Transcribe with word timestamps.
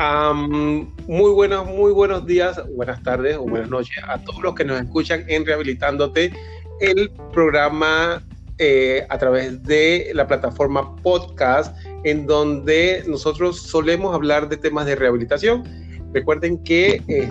muy 0.00 1.30
buenos, 1.32 1.66
muy 1.66 1.92
buenos 1.92 2.24
días, 2.24 2.58
buenas 2.74 3.02
tardes 3.02 3.36
o 3.36 3.42
buenas 3.42 3.68
noches 3.68 4.02
a 4.08 4.16
todos 4.22 4.40
los 4.42 4.54
que 4.54 4.64
nos 4.64 4.80
escuchan 4.80 5.24
en 5.28 5.44
Rehabilitándote, 5.44 6.32
el 6.80 7.10
programa 7.32 8.22
eh, 8.56 9.06
a 9.10 9.18
través 9.18 9.62
de 9.62 10.10
la 10.14 10.26
plataforma 10.26 10.96
podcast, 10.96 11.76
en 12.04 12.26
donde 12.26 13.04
nosotros 13.06 13.60
solemos 13.60 14.14
hablar 14.14 14.48
de 14.48 14.56
temas 14.56 14.86
de 14.86 14.96
rehabilitación. 14.96 15.64
Recuerden 16.14 16.62
que 16.64 17.02
eh, 17.08 17.30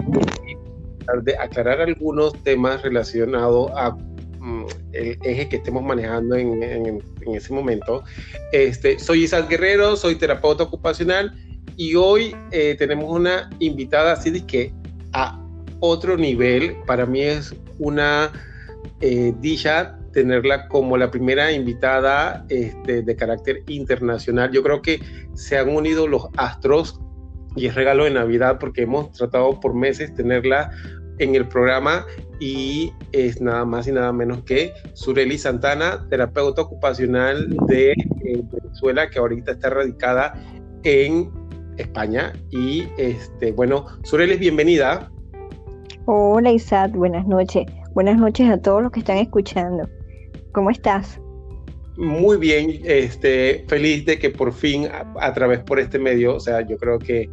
de 1.24 1.38
aclarar 1.38 1.82
algunos 1.82 2.33
temas 2.43 2.83
relacionados 2.83 3.71
a 3.75 3.92
mm, 3.92 4.65
el 4.93 5.18
eje 5.24 5.50
que 5.50 5.56
estemos 5.56 5.82
manejando 5.82 6.36
en, 6.36 6.61
en, 6.61 7.01
ese 7.33 7.51
momento. 7.51 8.04
Este, 8.51 9.00
soy 9.00 9.24
Isaac 9.24 9.50
Guerrero, 9.50 9.96
soy 9.96 10.15
terapeuta 10.15 10.64
ocupacional 10.64 11.33
y 11.79 11.96
hoy 11.96 12.36
eh, 12.51 12.75
tenemos 12.78 13.10
una 13.10 13.50
invitada 13.60 14.11
así 14.11 14.42
que 14.42 14.74
a 15.14 15.42
otro 15.79 16.18
nivel. 16.18 16.75
Para 16.86 17.05
mí 17.05 17.21
es 17.21 17.55
una 17.79 18.33
eh, 19.00 19.33
dicha 19.39 19.97
tenerla 20.11 20.68
como 20.68 20.97
la 20.97 21.10
primera 21.10 21.54
invitada 21.54 22.46
este, 22.50 23.02
de 23.02 23.15
carácter 23.15 23.64
internacional. 23.68 24.52
Yo 24.52 24.61
creo 24.61 24.82
que 24.82 25.00
se 25.36 25.57
han 25.57 25.69
unido 25.69 26.05
los 26.05 26.28
astros 26.36 27.00
y 27.55 27.68
es 27.68 27.75
regalo 27.75 28.04
de 28.04 28.11
Navidad 28.11 28.57
porque 28.60 28.82
hemos 28.82 29.14
tratado 29.14 29.57
por 29.61 29.74
meses 29.74 30.14
tenerla 30.14 30.71
en 31.19 31.33
el 31.33 31.47
programa 31.47 32.05
y 32.41 32.91
es 33.14 33.39
nada 33.39 33.64
más 33.64 33.88
y 33.88 33.94
nada 33.94 34.11
menos 34.11 34.44
que 34.44 34.73
Sureli 34.95 35.38
Santana, 35.38 36.05
terapeuta 36.09 36.61
ocupacional 36.61 37.55
de 37.67 37.91
eh, 37.91 38.44
Venezuela, 38.52 39.09
que 39.09 39.19
ahorita 39.19 39.53
está 39.53 39.69
radicada 39.69 40.33
en 40.83 41.39
España. 41.80 42.33
Y 42.52 42.88
este, 42.97 43.52
bueno, 43.52 43.85
Sureles, 44.03 44.39
bienvenida. 44.39 45.11
Hola 46.05 46.52
Isaac, 46.52 46.91
buenas 46.94 47.27
noches. 47.27 47.66
Buenas 47.94 48.17
noches 48.17 48.49
a 48.49 48.58
todos 48.58 48.81
los 48.81 48.91
que 48.91 48.99
están 48.99 49.17
escuchando. 49.17 49.88
¿Cómo 50.53 50.69
estás? 50.69 51.19
Muy 51.97 52.38
bien, 52.38 52.80
este, 52.85 53.66
feliz 53.67 54.05
de 54.05 54.17
que 54.17 54.30
por 54.30 54.53
fin 54.53 54.88
a, 55.19 55.33
través 55.33 55.59
por 55.59 55.80
este 55.80 56.00
medio, 56.00 56.35
o 56.35 56.39
sea, 56.39 56.61
yo 56.61 56.77
creo 56.77 56.97
que 56.97 57.30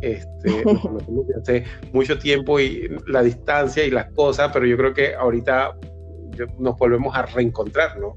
este, 0.00 0.64
hace 1.40 1.64
mucho 1.92 2.18
tiempo 2.18 2.60
y 2.60 2.88
la 3.06 3.22
distancia 3.22 3.84
y 3.84 3.90
las 3.90 4.10
cosas, 4.12 4.50
pero 4.52 4.66
yo 4.66 4.76
creo 4.76 4.94
que 4.94 5.14
ahorita 5.14 5.76
nos 6.58 6.78
volvemos 6.78 7.14
a 7.16 7.26
reencontrar, 7.26 7.98
¿no? 7.98 8.16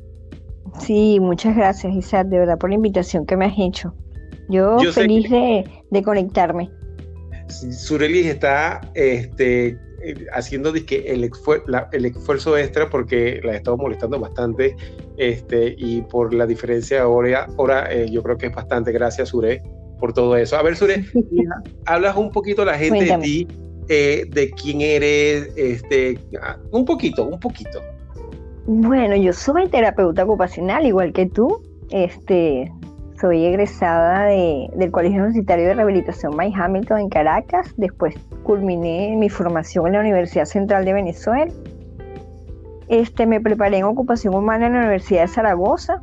Sí, 0.79 1.19
muchas 1.19 1.55
gracias 1.55 1.93
Isaac, 1.95 2.27
de 2.27 2.39
verdad 2.39 2.57
por 2.57 2.69
la 2.69 2.75
invitación 2.75 3.25
que 3.25 3.35
me 3.35 3.45
has 3.45 3.57
hecho. 3.57 3.93
Yo, 4.49 4.79
feliz 4.93 5.29
de, 5.29 6.03
conectarme. 6.03 6.69
Surelis 7.47 8.25
está 8.25 8.81
este, 8.93 9.77
haciendo 10.33 10.73
el, 10.73 11.31
el 11.91 12.05
esfuerzo 12.05 12.57
extra 12.57 12.89
porque 12.89 13.41
la 13.43 13.53
he 13.53 13.57
estado 13.57 13.77
molestando 13.77 14.19
bastante 14.19 14.75
este, 15.17 15.75
y 15.77 16.01
por 16.01 16.33
la 16.33 16.45
diferencia 16.45 17.01
ahora, 17.01 17.47
ahora 17.57 17.91
eh, 17.91 18.07
yo 18.09 18.21
creo 18.23 18.37
que 18.37 18.47
es 18.47 18.55
bastante. 18.55 18.91
Gracias, 18.91 19.29
Sure, 19.29 19.61
por 19.99 20.13
todo 20.13 20.37
eso. 20.37 20.55
A 20.57 20.61
ver, 20.61 20.75
Sure, 20.75 21.03
hablas 21.85 22.15
un 22.15 22.31
poquito 22.31 22.61
a 22.61 22.65
la 22.65 22.77
gente 22.77 23.05
de 23.05 23.17
ti, 23.17 23.47
eh, 23.89 24.25
de 24.29 24.51
quién 24.51 24.81
eres, 24.81 25.49
este, 25.55 26.19
ah, 26.41 26.57
un 26.71 26.85
poquito, 26.85 27.25
un 27.25 27.39
poquito. 27.39 27.81
Bueno, 28.67 29.15
yo 29.15 29.33
soy 29.33 29.67
terapeuta 29.69 30.23
ocupacional, 30.23 30.85
igual 30.85 31.13
que 31.13 31.25
tú. 31.25 31.61
Este, 31.89 32.71
soy 33.19 33.45
egresada 33.45 34.25
del 34.25 34.91
Colegio 34.91 35.17
Universitario 35.17 35.67
de 35.67 35.73
Rehabilitación 35.73 36.35
May 36.35 36.53
Hamilton 36.53 36.99
en 36.99 37.09
Caracas. 37.09 37.73
Después 37.77 38.15
culminé 38.43 39.15
mi 39.17 39.29
formación 39.29 39.87
en 39.87 39.93
la 39.93 39.99
Universidad 40.01 40.45
Central 40.45 40.85
de 40.85 40.93
Venezuela. 40.93 41.51
Este, 42.87 43.25
me 43.25 43.41
preparé 43.41 43.77
en 43.77 43.85
ocupación 43.85 44.35
humana 44.35 44.67
en 44.67 44.73
la 44.73 44.79
Universidad 44.79 45.23
de 45.23 45.27
Zaragoza 45.27 46.01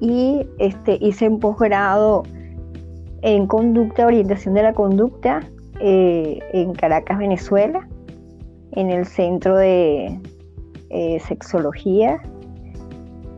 y 0.00 0.46
este, 0.58 0.98
hice 1.00 1.28
un 1.28 1.40
posgrado 1.40 2.24
en 3.22 3.46
conducta, 3.46 4.06
orientación 4.06 4.54
de 4.54 4.62
la 4.62 4.72
conducta 4.72 5.40
eh, 5.80 6.38
en 6.52 6.72
Caracas, 6.74 7.18
Venezuela, 7.18 7.86
en 8.72 8.90
el 8.90 9.04
Centro 9.04 9.56
de 9.56 10.18
eh, 10.90 11.20
Sexología, 11.20 12.20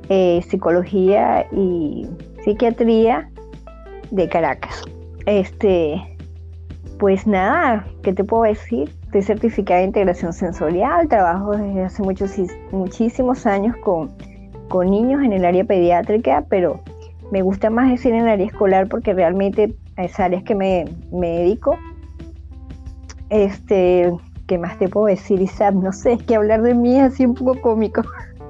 eh, 0.08 0.40
Psicología 0.48 1.46
y 1.52 2.08
psiquiatría 2.48 3.28
de 4.10 4.26
Caracas. 4.26 4.82
Este, 5.26 6.00
pues 6.98 7.26
nada, 7.26 7.86
¿qué 8.02 8.14
te 8.14 8.24
puedo 8.24 8.44
decir? 8.44 8.90
Estoy 9.04 9.22
certificada 9.22 9.80
en 9.80 9.88
integración 9.88 10.32
sensorial, 10.32 11.08
trabajo 11.08 11.54
desde 11.54 11.84
hace 11.84 12.02
muchos, 12.02 12.32
muchísimos 12.72 13.44
años 13.44 13.76
con, 13.84 14.10
con 14.68 14.90
niños 14.90 15.22
en 15.22 15.34
el 15.34 15.44
área 15.44 15.62
pediátrica, 15.64 16.46
pero 16.48 16.80
me 17.30 17.42
gusta 17.42 17.68
más 17.68 17.90
decir 17.90 18.14
en 18.14 18.22
el 18.22 18.28
área 18.28 18.46
escolar 18.46 18.88
porque 18.88 19.12
realmente 19.12 19.74
es 19.98 20.18
áreas 20.18 20.42
que 20.42 20.54
me, 20.54 20.86
me 21.12 21.40
dedico. 21.40 21.76
Este, 23.28 24.10
¿qué 24.46 24.56
más 24.56 24.78
te 24.78 24.88
puedo 24.88 25.04
decir, 25.04 25.42
Isaac? 25.42 25.74
No 25.74 25.92
sé, 25.92 26.14
es 26.14 26.22
que 26.22 26.36
hablar 26.36 26.62
de 26.62 26.74
mí 26.74 26.96
es 26.96 27.12
así 27.12 27.26
un 27.26 27.34
poco 27.34 27.60
cómico. 27.60 28.00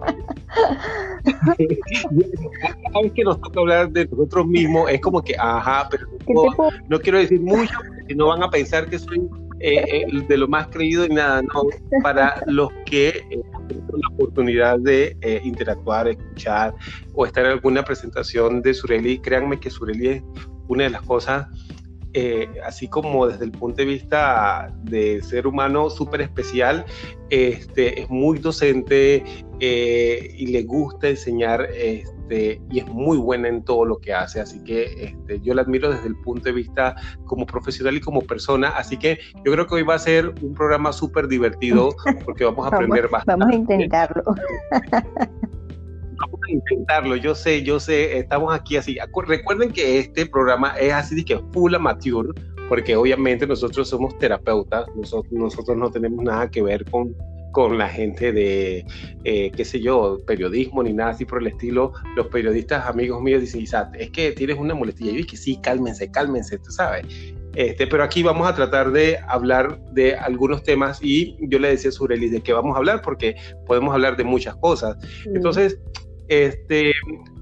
Cada 1.35 3.03
vez 3.03 3.13
que 3.13 3.25
nos 3.25 3.41
toca 3.41 3.61
hablar 3.61 3.91
de 3.91 4.07
nosotros 4.07 4.47
mismos, 4.47 4.91
es 4.91 5.01
como 5.01 5.23
que, 5.23 5.35
ajá, 5.39 5.89
pero 5.91 6.07
no, 6.89 6.99
quiero 7.01 7.19
decir 7.19 7.41
mucho, 7.41 7.75
porque 7.97 8.15
no 8.15 8.29
van 8.29 8.43
a 8.43 8.51
pensar 8.51 8.89
que 8.89 8.99
soy 8.99 9.29
eh, 9.61 10.05
eh, 10.11 10.25
de 10.29 10.37
lo 10.37 10.47
más 10.49 10.69
creído 10.69 11.05
y 11.05 11.09
nada, 11.09 11.43
no. 11.43 11.63
Para 12.03 12.43
los 12.47 12.71
que 12.87 13.09
eh, 13.09 13.41
la 13.71 14.15
oportunidad 14.15 14.79
de 14.79 15.17
interactuar, 15.45 16.09
escuchar 16.09 16.75
o 17.15 17.27
estar 17.27 17.45
en 17.45 17.53
alguna 17.53 17.83
presentación 17.83 18.63
de 18.63 18.75
Sureli, 18.75 19.19
créanme 19.19 19.59
que 19.59 19.71
Sureli 19.71 20.09
es 20.09 20.23
una 20.69 20.85
de 20.85 20.91
las 20.91 21.03
cosas 21.03 21.49
eh, 22.15 22.49
así 22.65 22.89
como 22.89 23.27
desde 23.27 23.45
el 23.45 23.53
punto 23.53 23.77
de 23.77 23.85
vista 23.85 24.75
de 24.83 25.23
ser 25.23 25.47
humano 25.47 25.91
súper 25.91 26.23
especial, 26.23 26.87
este, 27.29 28.01
es 28.01 28.09
muy 28.09 28.39
docente 28.39 29.23
eh, 29.61 30.35
y 30.37 30.47
le 30.47 30.63
gusta 30.63 31.09
enseñar 31.09 31.69
este, 31.75 32.61
y 32.71 32.79
es 32.79 32.87
muy 32.87 33.19
buena 33.19 33.49
en 33.49 33.65
todo 33.65 33.85
lo 33.85 33.99
que 33.99 34.13
hace. 34.13 34.41
Así 34.41 34.63
que 34.63 34.85
este, 35.05 35.41
yo 35.41 35.55
la 35.55 35.63
admiro 35.63 35.91
desde 35.91 36.09
el 36.09 36.17
punto 36.17 36.45
de 36.45 36.53
vista 36.53 36.97
como 37.27 37.47
profesional 37.47 37.97
y 37.97 38.01
como 38.01 38.21
persona. 38.23 38.69
Así 38.71 38.97
que 38.97 39.19
yo 39.45 39.53
creo 39.53 39.67
que 39.67 39.77
hoy 39.77 39.83
va 39.83 39.95
a 39.95 39.99
ser 39.99 40.33
un 40.43 40.55
programa 40.55 40.93
súper 40.93 41.29
divertido 41.29 41.95
porque 42.25 42.45
vamos 42.45 42.67
a 42.67 42.77
aprender 42.77 43.09
bastante. 43.09 43.41
Vamos 43.41 43.55
a 43.55 43.59
intentarlo. 43.59 44.23
vamos 46.19 46.41
a 46.49 46.51
intentarlo, 46.51 47.17
yo 47.17 47.35
sé, 47.35 47.63
yo 47.63 47.81
sé, 47.81 48.19
estamos 48.19 48.55
aquí 48.55 48.77
así. 48.77 48.99
Recuerden 49.27 49.73
que 49.73 49.99
este 49.99 50.27
programa 50.27 50.77
es 50.79 50.93
así 50.93 51.15
de 51.17 51.25
que 51.25 51.41
full 51.53 51.75
amateur, 51.75 52.35
porque 52.69 52.97
obviamente 52.97 53.47
nosotros 53.47 53.89
somos 53.89 54.17
terapeutas, 54.19 54.87
nosotros, 54.97 55.33
nosotros 55.33 55.77
no 55.77 55.91
tenemos 55.91 56.25
nada 56.25 56.51
que 56.51 56.63
ver 56.63 56.85
con, 56.91 57.15
con 57.53 57.79
la 57.79 57.89
gente 57.89 58.33
de, 58.33 58.85
eh, 59.25 59.51
qué 59.57 59.65
sé 59.65 59.81
yo, 59.81 60.19
periodismo 60.27 60.83
ni 60.83 60.93
nada 60.93 61.11
así 61.11 61.25
por 61.25 61.41
el 61.41 61.49
estilo. 61.49 61.93
Los 62.17 62.29
periodistas, 62.29 62.87
amigos 62.87 63.23
míos, 63.23 63.41
dicen, 63.41 63.65
es 63.99 64.11
que 64.11 64.33
tienes 64.33 64.59
una 64.59 64.75
molestilla. 64.75 65.11
Yo 65.13 65.19
dije, 65.19 65.37
sí, 65.37 65.59
cálmense, 65.63 66.11
cálmense, 66.11 66.59
tú 66.59 66.71
sabes. 66.71 67.07
Este, 67.55 67.87
pero 67.87 68.05
aquí 68.05 68.23
vamos 68.23 68.49
a 68.49 68.55
tratar 68.55 68.93
de 68.93 69.19
hablar 69.27 69.81
de 69.93 70.15
algunos 70.15 70.63
temas 70.63 71.01
y 71.03 71.37
yo 71.49 71.59
le 71.59 71.69
decía 71.69 71.89
a 71.89 71.93
Sureli 71.93 72.29
de 72.29 72.41
qué 72.41 72.53
vamos 72.53 72.75
a 72.75 72.79
hablar 72.79 73.03
porque 73.03 73.37
podemos 73.67 73.93
hablar 73.95 74.17
de 74.17 74.25
muchas 74.25 74.55
cosas. 74.57 74.97
Entonces, 75.35 75.79
este, 76.29 76.93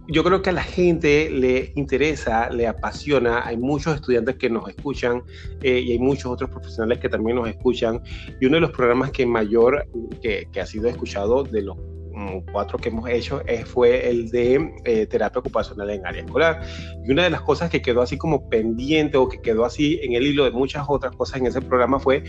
yo 0.08 0.22
creo 0.22 0.42
que 0.42 0.50
a 0.50 0.52
la 0.52 0.62
gente 0.62 1.30
le 1.30 1.72
interesa, 1.74 2.48
le 2.50 2.66
apasiona. 2.66 3.46
Hay 3.46 3.56
muchos 3.56 3.94
estudiantes 3.96 4.36
que 4.36 4.48
nos 4.48 4.68
escuchan 4.68 5.22
eh, 5.62 5.80
y 5.80 5.92
hay 5.92 5.98
muchos 5.98 6.26
otros 6.26 6.50
profesionales 6.50 6.98
que 6.98 7.08
también 7.08 7.36
nos 7.36 7.48
escuchan. 7.48 8.00
Y 8.40 8.46
uno 8.46 8.56
de 8.56 8.60
los 8.60 8.70
programas 8.70 9.10
que 9.10 9.26
mayor, 9.26 9.86
que, 10.22 10.48
ha 10.60 10.66
sido 10.66 10.88
escuchado 10.88 11.42
de 11.42 11.62
los 11.62 11.76
mm, 11.76 12.52
cuatro 12.52 12.78
que 12.78 12.88
hemos 12.88 13.08
hecho 13.10 13.42
fue 13.66 14.08
el 14.08 14.30
de 14.30 14.72
eh, 14.84 15.06
terapia 15.06 15.40
ocupacional 15.40 15.90
en 15.90 16.06
área 16.06 16.22
escolar. 16.22 16.62
Y 17.04 17.10
una 17.10 17.24
de 17.24 17.30
las 17.30 17.42
cosas 17.42 17.68
que 17.68 17.82
quedó 17.82 18.02
así 18.02 18.16
como 18.16 18.48
pendiente 18.48 19.16
o 19.16 19.28
que 19.28 19.40
quedó 19.40 19.64
así 19.64 19.98
en 20.02 20.12
el 20.12 20.24
hilo 20.24 20.44
de 20.44 20.52
muchas 20.52 20.84
otras 20.88 21.16
cosas 21.16 21.40
en 21.40 21.46
ese 21.46 21.60
programa 21.60 21.98
fue 21.98 22.22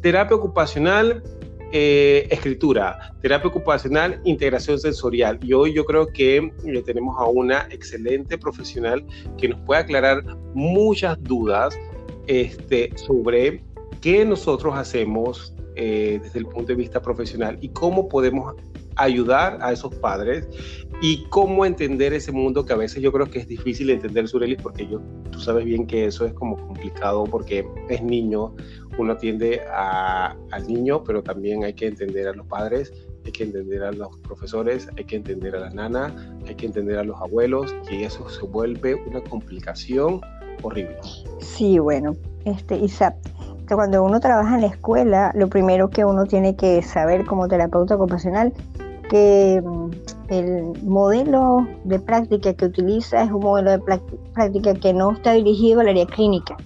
terapia 0.00 0.36
ocupacional 0.36 1.22
eh, 1.72 2.26
escritura, 2.30 3.14
terapia 3.22 3.48
ocupacional, 3.48 4.20
integración 4.24 4.78
sensorial. 4.78 5.38
Y 5.42 5.52
hoy 5.52 5.72
yo 5.72 5.84
creo 5.84 6.08
que 6.08 6.36
eh, 6.38 6.82
tenemos 6.84 7.16
a 7.18 7.26
una 7.26 7.68
excelente 7.70 8.36
profesional 8.38 9.04
que 9.38 9.48
nos 9.48 9.60
puede 9.60 9.80
aclarar 9.82 10.24
muchas 10.54 11.22
dudas 11.22 11.78
este, 12.26 12.90
sobre 12.96 13.62
qué 14.00 14.24
nosotros 14.24 14.74
hacemos 14.76 15.54
eh, 15.76 16.18
desde 16.22 16.40
el 16.40 16.46
punto 16.46 16.66
de 16.66 16.74
vista 16.74 17.00
profesional 17.00 17.56
y 17.60 17.68
cómo 17.68 18.08
podemos 18.08 18.54
ayudar 18.96 19.58
a 19.62 19.72
esos 19.72 19.94
padres 19.94 20.48
y 21.00 21.24
cómo 21.30 21.64
entender 21.64 22.12
ese 22.12 22.32
mundo 22.32 22.66
que 22.66 22.72
a 22.72 22.76
veces 22.76 23.02
yo 23.02 23.12
creo 23.12 23.30
que 23.30 23.38
es 23.38 23.48
difícil 23.48 23.88
entender, 23.90 24.28
Surelis, 24.28 24.60
porque 24.60 24.86
yo, 24.86 25.00
tú 25.30 25.40
sabes 25.40 25.64
bien 25.64 25.86
que 25.86 26.06
eso 26.06 26.26
es 26.26 26.34
como 26.34 26.56
complicado 26.56 27.24
porque 27.24 27.66
es 27.88 28.02
niño, 28.02 28.54
uno 29.00 29.12
atiende 29.14 29.60
al 29.70 30.66
niño, 30.66 31.02
pero 31.04 31.22
también 31.22 31.64
hay 31.64 31.74
que 31.74 31.86
entender 31.86 32.28
a 32.28 32.32
los 32.32 32.46
padres, 32.46 32.92
hay 33.24 33.32
que 33.32 33.44
entender 33.44 33.82
a 33.82 33.92
los 33.92 34.16
profesores, 34.18 34.88
hay 34.96 35.04
que 35.04 35.16
entender 35.16 35.56
a 35.56 35.60
la 35.60 35.70
nana, 35.70 36.38
hay 36.46 36.54
que 36.54 36.66
entender 36.66 36.98
a 36.98 37.04
los 37.04 37.20
abuelos 37.20 37.74
y 37.90 38.02
eso 38.02 38.28
se 38.28 38.44
vuelve 38.46 38.94
una 38.94 39.20
complicación 39.22 40.20
horrible. 40.62 40.98
Sí, 41.38 41.78
bueno, 41.78 42.14
este, 42.44 42.76
Isaac, 42.76 43.16
cuando 43.68 44.02
uno 44.02 44.20
trabaja 44.20 44.56
en 44.56 44.62
la 44.62 44.66
escuela, 44.68 45.32
lo 45.34 45.48
primero 45.48 45.90
que 45.90 46.04
uno 46.04 46.24
tiene 46.24 46.56
que 46.56 46.82
saber 46.82 47.24
como 47.24 47.48
terapeuta 47.48 47.94
ocupacional 47.94 48.52
que 49.10 49.60
mm, 49.62 49.90
el 50.28 50.82
modelo 50.84 51.66
de 51.84 51.98
práctica 51.98 52.54
que 52.54 52.66
utiliza 52.66 53.22
es 53.22 53.30
un 53.30 53.40
modelo 53.40 53.72
de 53.72 53.78
práctica 54.34 54.74
que 54.74 54.94
no 54.94 55.12
está 55.12 55.32
dirigido 55.32 55.80
al 55.80 55.88
área 55.88 56.06
clínica. 56.06 56.56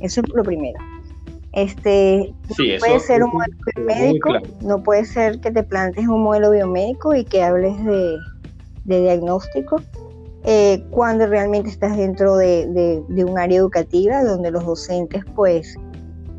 Eso 0.00 0.20
es 0.20 0.28
lo 0.34 0.42
primero. 0.42 0.78
Este, 1.52 2.32
puede 2.56 3.00
ser 3.00 3.22
un 3.22 3.30
modelo 3.32 3.56
biomédico, 3.76 4.30
no 4.62 4.82
puede 4.82 5.04
ser 5.04 5.38
que 5.40 5.50
te 5.50 5.62
plantes 5.62 6.08
un 6.08 6.22
modelo 6.22 6.50
biomédico 6.50 7.14
y 7.14 7.24
que 7.24 7.42
hables 7.42 7.76
de, 7.84 8.18
diagnóstico 8.84 9.80
eh, 10.44 10.82
cuando 10.90 11.26
realmente 11.26 11.68
estás 11.68 11.96
dentro 11.96 12.36
de, 12.36 12.66
de, 13.06 13.24
un 13.24 13.38
área 13.38 13.58
educativa 13.58 14.24
donde 14.24 14.50
los 14.50 14.64
docentes 14.64 15.24
pues 15.36 15.76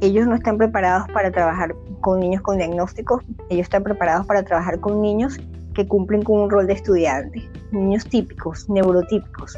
ellos 0.02 0.28
no 0.28 0.36
están 0.36 0.58
preparados 0.58 1.08
para 1.12 1.32
trabajar 1.32 1.76
con 2.02 2.20
niños 2.20 2.42
con 2.42 2.58
diagnósticos, 2.58 3.24
ellos 3.50 3.64
están 3.64 3.84
preparados 3.84 4.26
para 4.26 4.44
trabajar 4.44 4.80
con 4.80 5.00
niños 5.02 5.40
que 5.76 5.88
cumplen 5.88 6.24
con 6.24 6.40
un 6.40 6.50
rol 6.50 6.66
de 6.66 6.74
estudiante, 6.74 7.48
niños 7.72 8.04
típicos, 8.06 8.68
neurotípicos, 8.68 9.58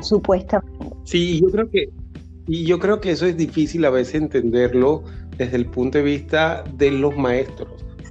supuestamente. 0.00 0.96
Sí, 1.04 1.40
yo 1.40 1.50
creo 1.50 1.70
que 1.70 1.90
y 2.50 2.64
yo 2.64 2.80
creo 2.80 3.00
que 3.00 3.12
eso 3.12 3.26
es 3.26 3.36
difícil 3.36 3.84
a 3.84 3.90
veces 3.90 4.16
entenderlo 4.16 5.04
desde 5.36 5.56
el 5.56 5.66
punto 5.66 5.98
de 5.98 6.04
vista 6.04 6.64
de 6.74 6.90
los 6.90 7.16
maestros. 7.16 7.68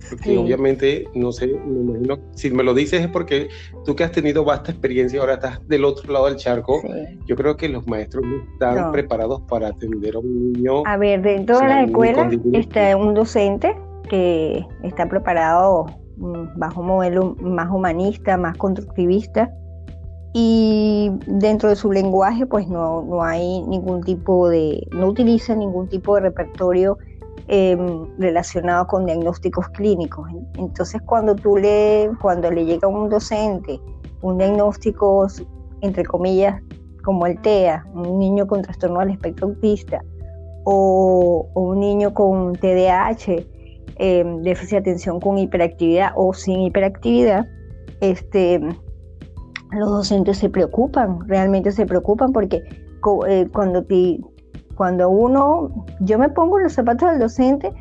Porque 0.09 0.38
obviamente, 0.38 1.06
no 1.13 1.33
sé, 1.33 1.47
me 1.47 1.81
imagino, 1.81 2.18
si 2.33 2.50
me 2.50 2.63
lo 2.63 2.74
dices 2.74 3.01
es 3.01 3.09
porque 3.09 3.50
tú 3.86 3.95
que 3.97 4.06
has 4.06 4.13
tenido 4.13 4.45
vasta 4.45 4.71
experiencia, 4.71 5.19
ahora 5.19 5.33
estás 5.33 5.59
del 5.68 5.83
otro 5.83 6.12
lado 6.13 6.27
del 6.27 6.38
charco, 6.38 6.81
yo 7.27 7.36
creo 7.36 7.57
que 7.57 7.68
los 7.68 7.86
maestros 7.86 8.25
no 8.25 8.41
están 8.53 8.94
preparados 8.94 9.41
para 9.41 9.68
atender 9.68 10.15
a 10.15 10.19
un 10.19 10.53
niño. 10.53 10.83
A 10.86 10.95
ver, 10.95 11.21
dentro 11.21 11.59
de 11.59 11.68
la 11.68 11.83
escuela 11.83 12.31
está 12.53 12.95
un 12.95 13.13
docente 13.13 13.75
que 14.09 14.65
está 14.83 15.07
preparado 15.07 15.86
mm, 16.15 16.57
bajo 16.57 16.80
un 16.80 16.88
modelo 16.88 17.36
más 17.41 17.69
humanista, 17.69 18.38
más 18.38 18.57
constructivista, 18.57 19.53
y 20.34 21.12
dentro 21.26 21.70
de 21.70 21.76
su 21.76 21.92
lenguaje 21.92 22.46
pues 22.46 22.68
no, 22.68 23.02
no 23.02 23.24
hay 23.24 23.62
ningún 23.64 24.02
tipo 24.02 24.50
de, 24.50 24.88
no 24.92 25.08
utiliza 25.08 25.56
ningún 25.56 25.88
tipo 25.88 26.16
de 26.16 26.22
repertorio 26.22 26.98
Em, 27.52 28.06
relacionado 28.20 28.86
con 28.86 29.08
diagnósticos 29.08 29.70
clínicos. 29.70 30.30
Entonces, 30.60 31.02
cuando 31.02 31.36
tú 31.36 31.58
le, 31.58 32.12
cuando 32.22 32.52
le 32.52 32.64
llega 32.64 32.88
a 32.88 32.92
un 32.92 33.10
docente 33.10 33.80
un 34.22 34.38
diagnóstico, 34.38 35.26
entre 35.81 36.06
comillas, 36.06 36.62
como 37.04 37.25
el 37.25 37.42
TEA, 37.42 37.84
un 37.96 38.20
niño 38.20 38.46
con 38.46 38.62
trastorno 38.62 39.00
del 39.00 39.10
espectro 39.10 39.48
autista, 39.48 40.00
o, 40.64 41.50
un 41.56 41.80
niño 41.80 42.14
con 42.14 42.54
TDAH, 42.54 43.44
em, 43.96 44.44
déficit 44.44 44.74
de 44.74 44.78
atención 44.78 45.20
con 45.20 45.40
hiperactividad 45.40 46.12
o 46.16 46.36
sin 46.36 46.62
hiperactividad, 46.62 47.48
este, 48.00 48.62
los 49.71 49.89
docentes 49.89 50.38
se 50.38 50.50
preocupan, 50.50 51.27
realmente 51.27 51.71
se 51.71 51.86
preocupan 51.86 52.31
porque 52.31 52.63
eh, 53.27 53.48
cuando 53.54 53.83
te, 53.83 54.19
cuando 54.75 55.10
uno, 55.10 55.86
yo 56.00 56.18
me 56.18 56.30
pongo 56.30 56.57
en 56.57 56.63
los 56.63 56.74
zapatos 56.74 57.10
del 57.12 57.19
docente 57.19 57.71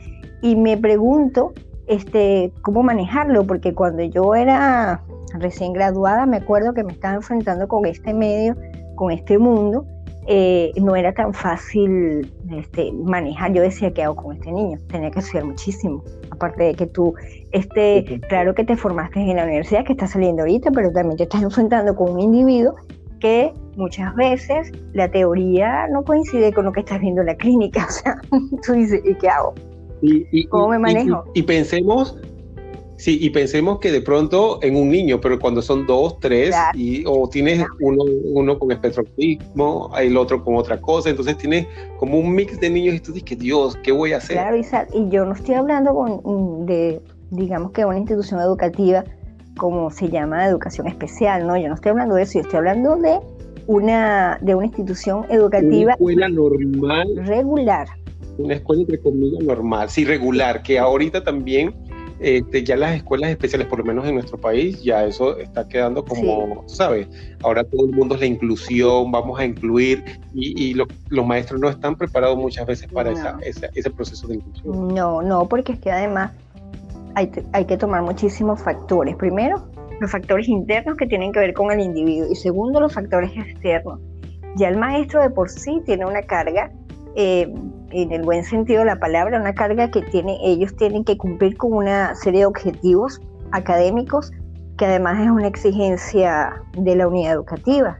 y 0.42 0.56
me 0.56 0.76
pregunto 0.76 1.52
este, 1.86 2.52
cómo 2.62 2.82
manejarlo, 2.82 3.46
porque 3.46 3.74
cuando 3.74 4.02
yo 4.02 4.34
era 4.34 5.02
recién 5.34 5.72
graduada 5.72 6.26
me 6.26 6.38
acuerdo 6.38 6.74
que 6.74 6.84
me 6.84 6.92
estaba 6.92 7.14
enfrentando 7.14 7.68
con 7.68 7.86
este 7.86 8.12
medio, 8.14 8.56
con 8.94 9.10
este 9.10 9.38
mundo, 9.38 9.86
eh, 10.26 10.72
no 10.76 10.94
era 10.94 11.14
tan 11.14 11.32
fácil 11.32 12.30
este, 12.52 12.92
manejar. 12.92 13.52
Yo 13.52 13.62
decía, 13.62 13.92
¿qué 13.92 14.02
hago 14.02 14.16
con 14.16 14.36
este 14.36 14.52
niño? 14.52 14.78
Tenía 14.88 15.10
que 15.10 15.20
estudiar 15.20 15.44
muchísimo. 15.44 16.02
Aparte 16.30 16.64
de 16.64 16.74
que 16.74 16.86
tú, 16.86 17.14
este, 17.52 18.20
claro 18.28 18.54
que 18.54 18.64
te 18.64 18.76
formaste 18.76 19.20
en 19.20 19.36
la 19.36 19.44
universidad, 19.44 19.84
que 19.84 19.92
estás 19.92 20.12
saliendo 20.12 20.42
ahorita, 20.42 20.70
pero 20.70 20.92
también 20.92 21.16
te 21.16 21.24
estás 21.24 21.42
enfrentando 21.42 21.94
con 21.94 22.12
un 22.12 22.20
individuo 22.20 22.74
que 23.20 23.52
muchas 23.76 24.14
veces 24.14 24.72
la 24.92 25.10
teoría 25.10 25.88
no 25.88 26.04
coincide 26.04 26.52
con 26.52 26.64
lo 26.64 26.72
que 26.72 26.80
estás 26.80 27.00
viendo 27.00 27.22
en 27.22 27.26
la 27.28 27.36
clínica. 27.36 27.86
O 27.88 27.90
sea, 27.90 28.20
tú 28.64 28.72
dices, 28.72 29.02
¿y 29.04 29.14
qué 29.14 29.28
hago? 29.28 29.54
Y, 30.00 30.46
¿Cómo 30.46 30.68
me 30.68 30.78
manejo? 30.78 31.24
Y, 31.34 31.42
pensemos, 31.42 32.16
sí, 32.98 33.18
y 33.20 33.30
pensemos 33.30 33.78
que 33.78 33.90
de 33.90 34.02
pronto 34.02 34.58
en 34.62 34.76
un 34.76 34.90
niño, 34.90 35.20
pero 35.20 35.38
cuando 35.38 35.62
son 35.62 35.86
dos, 35.86 36.18
tres, 36.20 36.54
y, 36.74 37.04
o 37.06 37.28
tienes 37.28 37.64
uno, 37.80 38.04
uno 38.24 38.58
con 38.58 38.70
espectroautismo, 38.70 39.90
el 39.98 40.16
otro 40.16 40.44
con 40.44 40.56
otra 40.56 40.80
cosa, 40.80 41.08
entonces 41.08 41.38
tienes 41.38 41.66
como 41.98 42.18
un 42.18 42.34
mix 42.34 42.60
de 42.60 42.68
niños 42.68 42.96
y 42.96 43.00
tú 43.00 43.12
dices, 43.12 43.38
Dios, 43.38 43.78
¿qué 43.82 43.92
voy 43.92 44.12
a 44.12 44.18
hacer? 44.18 44.36
Claro, 44.36 44.56
y 44.92 45.08
yo 45.08 45.24
no 45.24 45.32
estoy 45.32 45.54
hablando 45.54 45.94
con, 45.94 46.66
de, 46.66 47.00
digamos 47.30 47.72
que 47.72 47.84
una 47.84 47.98
institución 47.98 48.40
educativa 48.40 49.04
como 49.58 49.90
se 49.90 50.08
llama 50.08 50.46
educación 50.46 50.86
especial, 50.86 51.46
¿no? 51.46 51.56
Yo 51.58 51.68
no 51.68 51.74
estoy 51.74 51.90
hablando 51.90 52.14
de 52.14 52.22
eso, 52.22 52.34
yo 52.34 52.40
estoy 52.40 52.58
hablando 52.58 52.96
de 52.96 53.18
una, 53.66 54.38
de 54.40 54.54
una 54.54 54.66
institución 54.66 55.26
educativa. 55.28 55.82
Una 55.82 55.92
escuela 55.92 56.28
normal. 56.28 57.08
Regular. 57.26 57.88
Una 58.38 58.54
escuela 58.54 58.82
entre 58.82 59.00
comillas 59.00 59.44
normal, 59.44 59.90
sí, 59.90 60.04
regular, 60.04 60.62
que 60.62 60.78
ahorita 60.78 61.24
también 61.24 61.74
este, 62.20 62.64
ya 62.64 62.76
las 62.76 62.96
escuelas 62.96 63.30
especiales, 63.30 63.68
por 63.68 63.78
lo 63.78 63.84
menos 63.84 64.06
en 64.06 64.14
nuestro 64.14 64.38
país, 64.38 64.82
ya 64.82 65.04
eso 65.04 65.38
está 65.38 65.68
quedando 65.68 66.04
como, 66.04 66.64
¿sabes? 66.66 67.08
Ahora 67.42 67.64
todo 67.64 67.86
el 67.86 67.92
mundo 67.92 68.14
es 68.14 68.20
la 68.20 68.26
inclusión, 68.26 69.10
vamos 69.12 69.38
a 69.38 69.44
incluir, 69.44 70.04
y, 70.34 70.74
los 70.74 71.26
maestros 71.26 71.60
no 71.60 71.68
están 71.68 71.96
preparados 71.96 72.36
muchas 72.36 72.66
veces 72.66 72.90
para 72.92 73.12
ese 73.42 73.90
proceso 73.90 74.26
de 74.26 74.36
inclusión. 74.36 74.94
No, 74.94 75.22
no, 75.22 75.48
porque 75.48 75.72
es 75.72 75.78
que 75.78 75.90
además 75.90 76.32
hay, 77.14 77.30
hay 77.52 77.64
que 77.64 77.76
tomar 77.76 78.02
muchísimos 78.02 78.60
factores. 78.62 79.16
Primero, 79.16 79.68
los 80.00 80.10
factores 80.10 80.48
internos 80.48 80.96
que 80.96 81.06
tienen 81.06 81.32
que 81.32 81.40
ver 81.40 81.54
con 81.54 81.70
el 81.70 81.80
individuo 81.80 82.28
y 82.30 82.36
segundo, 82.36 82.80
los 82.80 82.92
factores 82.92 83.30
externos. 83.36 84.00
Ya 84.56 84.68
el 84.68 84.76
maestro 84.76 85.22
de 85.22 85.30
por 85.30 85.50
sí 85.50 85.80
tiene 85.84 86.06
una 86.06 86.22
carga, 86.22 86.70
eh, 87.20 87.52
en 87.90 88.12
el 88.12 88.22
buen 88.22 88.44
sentido 88.44 88.78
de 88.78 88.84
la 88.86 89.00
palabra, 89.00 89.40
una 89.40 89.52
carga 89.52 89.90
que 89.90 90.02
tiene, 90.02 90.38
ellos 90.40 90.76
tienen 90.76 91.02
que 91.02 91.16
cumplir 91.16 91.56
con 91.56 91.72
una 91.72 92.14
serie 92.14 92.40
de 92.40 92.46
objetivos 92.46 93.20
académicos 93.50 94.30
que 94.76 94.86
además 94.86 95.18
es 95.20 95.28
una 95.28 95.48
exigencia 95.48 96.62
de 96.76 96.94
la 96.94 97.08
unidad 97.08 97.32
educativa. 97.32 97.98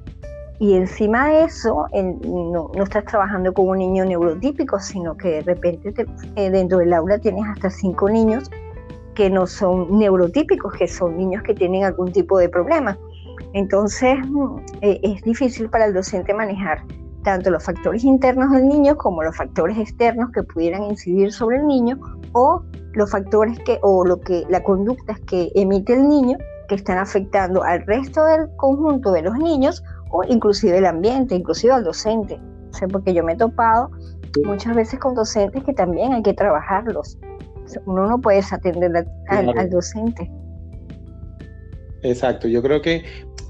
Y 0.60 0.75
encima 0.75 1.30
de 1.30 1.44
eso, 1.44 1.87
no, 1.92 2.70
no, 2.72 2.84
estás 2.84 3.06
trabajando 3.06 3.52
con 3.52 3.68
un 3.68 3.78
niño 3.78 4.04
neurotípico, 4.04 4.78
sino 4.78 5.16
que 5.16 5.28
de 5.28 5.40
repente 5.40 5.92
eh, 6.37 6.50
dentro 6.50 6.78
del 6.78 6.92
aula 6.92 7.18
tienes 7.18 7.44
hasta 7.44 7.70
cinco 7.70 8.08
niños 8.08 8.48
que 9.16 9.30
no 9.30 9.48
son 9.48 9.98
neurotípicos, 9.98 10.75
que 10.75 10.87
son 10.87 11.16
niños 11.16 11.42
que 11.42 11.54
tienen 11.54 11.82
algún 11.82 12.12
tipo 12.12 12.38
de 12.38 12.48
problema. 12.48 12.96
Entonces 13.52 14.16
mm, 14.28 14.58
eh, 14.82 15.00
es 15.02 15.22
difícil 15.22 15.68
para 15.68 15.87
el 15.87 15.94
docente 15.94 16.32
manejar 16.32 16.84
tanto 17.28 17.50
los 17.50 17.62
factores 17.62 18.04
internos 18.04 18.50
del 18.52 18.66
niño 18.66 18.97
como 18.97 19.23
los 19.23 19.37
factores 19.37 19.76
externos 19.76 20.30
que 20.32 20.42
pudieran 20.42 20.85
incidir 20.85 21.30
sobre 21.30 21.58
el 21.58 21.66
niño 21.66 22.00
o 22.32 22.62
los 22.94 23.11
factores 23.11 23.58
que 23.66 23.78
o 23.82 24.02
lo 24.02 24.18
que 24.18 24.47
la 24.49 24.62
conducta 24.62 25.14
que 25.26 25.52
emite 25.54 25.92
el 25.92 26.08
niño 26.08 26.38
que 26.70 26.76
están 26.76 26.97
afectando 26.97 27.62
al 27.62 27.85
resto 27.85 28.25
del 28.25 28.49
conjunto 28.56 29.12
de 29.12 29.20
los 29.20 29.37
niños 29.37 29.85
o 30.11 30.25
inclusive 30.25 30.78
el 30.78 30.87
ambiente, 30.87 31.35
inclusive 31.35 31.75
al 31.75 31.85
docente. 31.85 32.40
porque 32.90 33.12
yo 33.12 33.23
me 33.23 33.35
he 33.35 33.37
topado 33.37 33.90
muchas 34.47 34.75
veces 34.75 34.99
con 34.99 35.14
docentes 35.14 35.62
que 35.64 35.75
también 35.75 36.14
hay 36.14 36.23
que 36.23 36.32
trabajarlos 36.32 37.18
uno 37.85 38.06
no 38.06 38.18
puede 38.18 38.40
atender 38.50 39.06
al, 39.28 39.68
docente. 39.68 40.30
Exacto, 42.02 42.48
yo 42.48 42.62
creo 42.62 42.80
que 42.80 43.04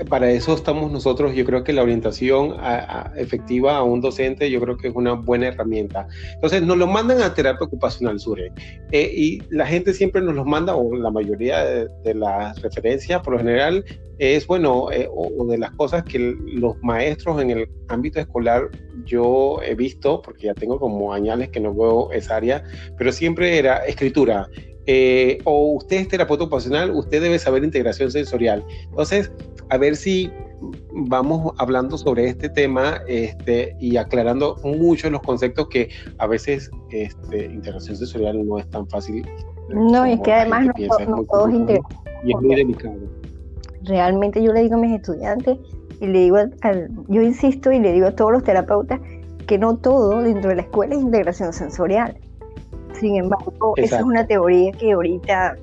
para 0.08 0.30
eso 0.30 0.54
estamos 0.54 0.90
nosotros. 0.92 1.34
Yo 1.34 1.44
creo 1.44 1.64
que 1.64 1.72
la 1.72 1.82
orientación 1.82 2.56
efectiva 3.16 3.76
a 3.76 3.82
un 3.82 4.00
docente, 4.00 4.50
yo 4.50 4.60
creo 4.60 4.76
que 4.76 4.88
es 4.88 4.94
una 4.94 5.14
buena 5.14 5.48
herramienta. 5.48 6.06
Entonces, 6.34 6.62
nos 6.62 6.76
lo 6.76 6.86
mandan 6.86 7.22
a 7.22 7.34
terapia 7.34 7.66
ocupacional 7.66 8.20
Sure. 8.20 8.52
Eh, 8.92 9.12
y 9.14 9.42
la 9.50 9.66
gente 9.66 9.92
siempre 9.92 10.20
nos 10.22 10.34
los 10.34 10.46
manda, 10.46 10.74
o 10.76 10.94
la 10.96 11.10
mayoría 11.10 11.64
de, 11.64 12.14
las 12.14 12.60
referencias, 12.62 13.20
por 13.22 13.34
lo 13.34 13.38
general, 13.38 13.84
es 14.18 14.46
bueno, 14.46 14.90
eh, 14.90 15.08
o, 15.10 15.46
de 15.46 15.58
las 15.58 15.70
cosas 15.72 16.02
que 16.04 16.18
los 16.18 16.76
maestros 16.82 17.40
en 17.40 17.50
el 17.50 17.68
ámbito 17.88 18.18
escolar 18.18 18.68
yo 19.04 19.60
he 19.62 19.74
visto, 19.74 20.22
porque 20.22 20.46
ya 20.46 20.54
tengo 20.54 20.80
como 20.80 21.12
añales 21.12 21.50
que 21.50 21.60
no 21.60 21.74
veo 21.74 22.10
esa 22.12 22.36
área, 22.36 22.64
pero 22.96 23.12
siempre 23.12 23.58
era 23.58 23.78
escritura, 23.86 24.48
eh, 24.90 25.36
o 25.44 25.74
usted 25.74 25.98
es 25.98 26.08
terapeuta 26.08 26.44
ocupacional, 26.44 26.90
usted 26.92 27.20
debe 27.20 27.38
saber 27.38 27.62
integración 27.62 28.10
sensorial. 28.10 28.64
Entonces, 28.88 29.30
a 29.68 29.76
ver 29.76 29.96
si 29.96 30.32
vamos 30.92 31.52
hablando 31.58 31.98
sobre 31.98 32.26
este 32.26 32.48
tema 32.48 33.02
este, 33.06 33.76
y 33.78 33.98
aclarando 33.98 34.56
mucho 34.64 35.10
los 35.10 35.20
conceptos 35.20 35.68
que 35.68 35.90
a 36.16 36.26
veces 36.26 36.70
este, 36.90 37.44
integración 37.44 37.96
sensorial 37.96 38.46
no 38.46 38.58
es 38.58 38.66
tan 38.70 38.88
fácil. 38.88 39.28
No, 39.68 40.06
y 40.06 40.12
es 40.12 40.20
que 40.20 40.32
además 40.32 40.68
no, 41.06 41.22
todos 41.24 41.50
Y 42.24 42.30
es 42.32 42.40
muy 42.40 42.56
delicado. 42.56 42.96
Realmente 43.82 44.42
yo 44.42 44.54
le 44.54 44.62
digo 44.62 44.76
a 44.76 44.78
mis 44.78 44.96
estudiantes 44.96 45.58
y 46.00 46.06
le 46.06 46.20
digo, 46.20 46.38
yo 47.08 47.20
insisto 47.20 47.70
y 47.70 47.78
le 47.78 47.92
digo 47.92 48.06
a 48.06 48.12
todos 48.12 48.32
los 48.32 48.42
terapeutas 48.42 49.00
que 49.46 49.58
no 49.58 49.76
todo 49.76 50.22
dentro 50.22 50.48
de 50.48 50.56
la 50.56 50.62
escuela 50.62 50.94
es 50.94 51.02
integración 51.02 51.52
sensorial. 51.52 52.18
Sin 53.00 53.16
embargo, 53.16 53.74
esa 53.76 53.98
es 53.98 54.02
una 54.02 54.26
teoría 54.26 54.72
que 54.72 54.92
ahorita, 54.92 55.56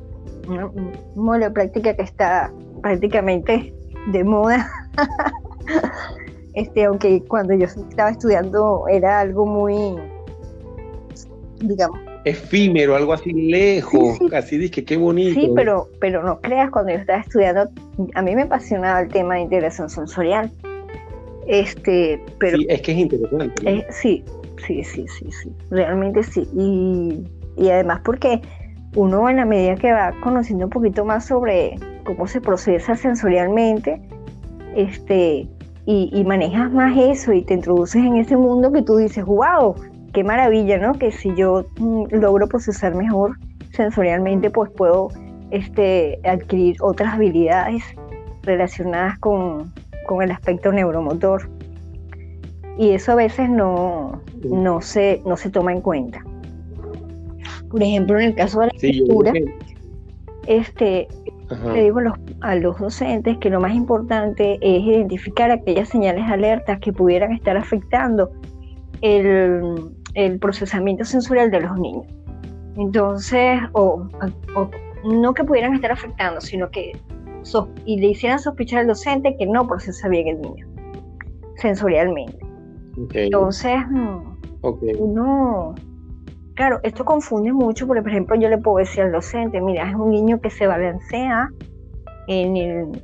una, 0.47 0.71
una 1.15 1.49
práctica 1.51 1.95
que 1.95 2.03
está 2.03 2.51
prácticamente 2.81 3.73
de 4.11 4.23
moda. 4.23 4.69
este, 6.53 6.85
aunque 6.85 7.21
cuando 7.27 7.53
yo 7.53 7.65
estaba 7.65 8.11
estudiando 8.11 8.85
era 8.89 9.19
algo 9.19 9.45
muy, 9.45 9.99
digamos, 11.59 11.99
efímero, 12.25 12.95
algo 12.95 13.13
así 13.13 13.31
lejos, 13.31 14.17
así 14.33 14.57
dije, 14.57 14.83
qué 14.83 14.97
bonito. 14.97 15.39
Sí, 15.39 15.51
pero, 15.55 15.87
pero 15.99 16.23
no 16.23 16.41
creas, 16.41 16.71
cuando 16.71 16.91
yo 16.91 16.97
estaba 16.97 17.19
estudiando, 17.19 17.69
a 18.15 18.21
mí 18.21 18.35
me 18.35 18.41
apasionaba 18.41 19.01
el 19.01 19.09
tema 19.09 19.35
de 19.35 19.41
integración 19.41 19.89
sensorial. 19.89 20.51
Este, 21.47 22.19
pero... 22.39 22.57
Sí, 22.57 22.65
es 22.67 22.81
que 22.81 22.91
es 22.91 22.97
interesante. 22.97 23.87
sí, 23.91 24.23
sí, 24.57 24.83
sí, 24.83 25.05
sí, 25.07 25.31
sí, 25.31 25.51
realmente 25.69 26.23
sí. 26.23 26.47
Y, 26.53 27.23
y 27.57 27.69
además 27.69 28.01
porque 28.03 28.41
uno 28.95 29.29
en 29.29 29.37
la 29.37 29.45
medida 29.45 29.75
que 29.75 29.91
va 29.91 30.13
conociendo 30.21 30.65
un 30.65 30.71
poquito 30.71 31.05
más 31.05 31.25
sobre 31.25 31.75
cómo 32.05 32.27
se 32.27 32.41
procesa 32.41 32.95
sensorialmente, 32.95 34.01
este, 34.75 35.47
y, 35.85 36.23
manejas 36.25 36.71
más 36.71 36.97
eso 36.97 37.31
y 37.31 37.43
te 37.43 37.53
introduces 37.53 38.03
en 38.03 38.15
ese 38.15 38.35
mundo 38.35 38.71
que 38.71 38.81
tú 38.81 38.97
dices, 38.97 39.23
wow, 39.23 39.75
qué 40.13 40.23
maravilla, 40.23 40.77
¿no? 40.79 40.93
Que 40.93 41.11
si 41.11 41.33
yo 41.35 41.65
mm, 41.77 42.05
logro 42.11 42.47
procesar 42.47 42.95
mejor 42.95 43.37
sensorialmente, 43.71 44.49
pues 44.49 44.71
puedo 44.71 45.09
este, 45.51 46.19
adquirir 46.23 46.77
otras 46.81 47.13
habilidades 47.13 47.83
relacionadas 48.43 49.19
con, 49.19 49.71
el 50.21 50.31
aspecto 50.31 50.71
neuromotor. 50.71 51.49
Y 52.77 52.91
eso 52.91 53.13
a 53.13 53.15
veces 53.15 53.49
no, 53.49 54.21
no, 54.43 54.81
se, 54.81 55.21
no 55.25 55.37
se 55.37 55.49
toma 55.49 55.71
en 55.71 55.81
cuenta. 55.81 56.23
Por 57.69 57.81
ejemplo, 57.81 58.19
en 58.19 58.27
el 58.27 58.35
caso 58.35 58.61
de 58.61 58.67
la 58.67 58.73
lectura, 58.81 59.33
este, 60.47 61.07
le 61.73 61.83
digo 61.83 61.99
a 62.41 62.55
los, 62.55 62.77
docentes 62.79 63.37
que 63.37 63.49
lo 63.49 63.59
más 63.59 63.73
importante 63.73 64.57
es 64.61 64.83
identificar 64.83 65.51
aquellas 65.51 65.89
señales 65.89 66.29
alertas 66.29 66.79
que 66.79 66.91
pudieran 66.91 67.31
estar 67.31 67.57
afectando 67.57 68.31
el, 69.01 69.91
procesamiento 70.39 71.03
sensorial 71.03 71.51
de 71.51 71.61
los 71.61 71.77
niños. 71.77 72.05
Entonces, 72.77 73.59
o, 73.73 74.07
no 75.05 75.33
que 75.33 75.43
pudieran 75.43 75.73
estar 75.73 75.91
afectando, 75.91 76.41
sino 76.41 76.69
que 76.69 76.93
y 77.85 77.99
le 77.99 78.07
hicieran 78.07 78.39
sospechar 78.39 78.79
al 78.79 78.87
docente 78.87 79.35
que 79.37 79.45
no 79.45 79.67
procesa 79.67 80.07
bien 80.07 80.27
el 80.27 80.41
niño 80.41 80.67
sensorialmente. 81.57 82.44
Entonces, 82.97 83.77
mm, 83.89 84.19
uno 84.99 85.75
Claro, 86.55 86.79
esto 86.83 87.03
confunde 87.03 87.51
mucho, 87.51 87.85
porque 87.85 88.01
por 88.01 88.11
ejemplo 88.11 88.35
yo 88.37 88.47
le 88.47 88.57
puedo 88.57 88.77
decir 88.77 89.03
al 89.03 89.11
docente, 89.11 89.59
mira, 89.59 89.89
es 89.89 89.95
un 89.95 90.09
niño 90.09 90.39
que 90.39 90.49
se 90.49 90.65
balancea 90.65 91.49
en, 92.27 92.55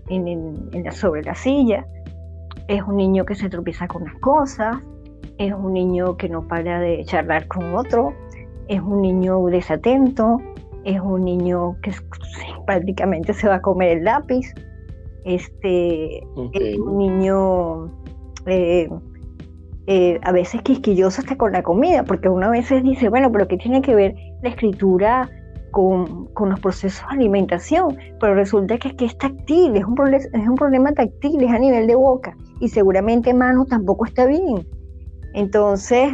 en, 0.08 0.84
la, 0.84 0.92
sobre 0.92 1.22
la 1.24 1.36
silla, 1.36 1.86
es 2.70 2.82
un 2.82 2.96
niño 2.96 3.26
que 3.26 3.36
se 3.36 3.50
tropieza 3.50 3.90
con 3.90 4.06
las 4.06 4.16
cosas, 4.16 4.78
es 5.38 5.54
un 5.54 5.74
niño 5.74 6.16
que 6.16 6.30
no 6.30 6.48
para 6.48 6.80
de 6.80 7.04
charlar 7.04 7.46
con 7.48 7.76
otro, 7.76 8.14
es 8.70 8.80
un 8.80 9.02
niño 9.02 9.46
desatento, 9.48 10.38
es 10.86 11.02
un 11.02 11.26
niño 11.26 11.76
que 11.82 11.92
prácticamente 12.66 13.34
se 13.34 13.50
va 13.50 13.56
a 13.56 13.62
comer 13.62 13.98
el 13.98 14.06
lápiz, 14.06 14.54
este, 15.26 16.20
es 16.54 16.80
un 16.80 16.98
niño 16.98 17.92
eh, 18.46 18.90
eh, 19.88 20.20
a 20.24 20.32
veces 20.32 20.62
quisquilloso 20.62 21.22
hasta 21.22 21.36
con 21.38 21.54
la 21.54 21.64
comida, 21.64 22.04
porque 22.04 22.30
uno 22.30 22.48
a 22.48 22.52
veces 22.52 22.84
dice, 22.84 23.10
bueno, 23.10 23.32
pero 23.32 23.48
¿qué 23.48 23.58
tiene 23.58 23.82
que 23.82 23.96
ver 23.96 24.16
la 24.44 24.50
escritura 24.50 25.30
con, 25.72 26.30
los 26.38 26.60
procesos 26.60 27.04
de 27.10 27.16
alimentación? 27.16 27.98
Pero 28.20 28.36
resulta 28.36 28.78
que 28.78 28.90
es 28.90 28.94
que 28.94 29.06
es 29.06 29.18
táctil, 29.18 29.76
es 29.76 29.86
un, 29.86 30.14
es 30.14 30.48
un 30.48 30.56
problema 30.56 30.92
táctil, 30.92 31.44
es 31.44 31.52
a 31.52 31.60
nivel 31.60 31.88
de 31.88 31.96
boca, 31.96 32.36
y 32.60 32.70
seguramente 32.70 33.34
mano 33.34 33.66
tampoco 33.66 34.06
está 34.06 34.26
bien. 34.26 34.68
Entonces, 35.34 36.12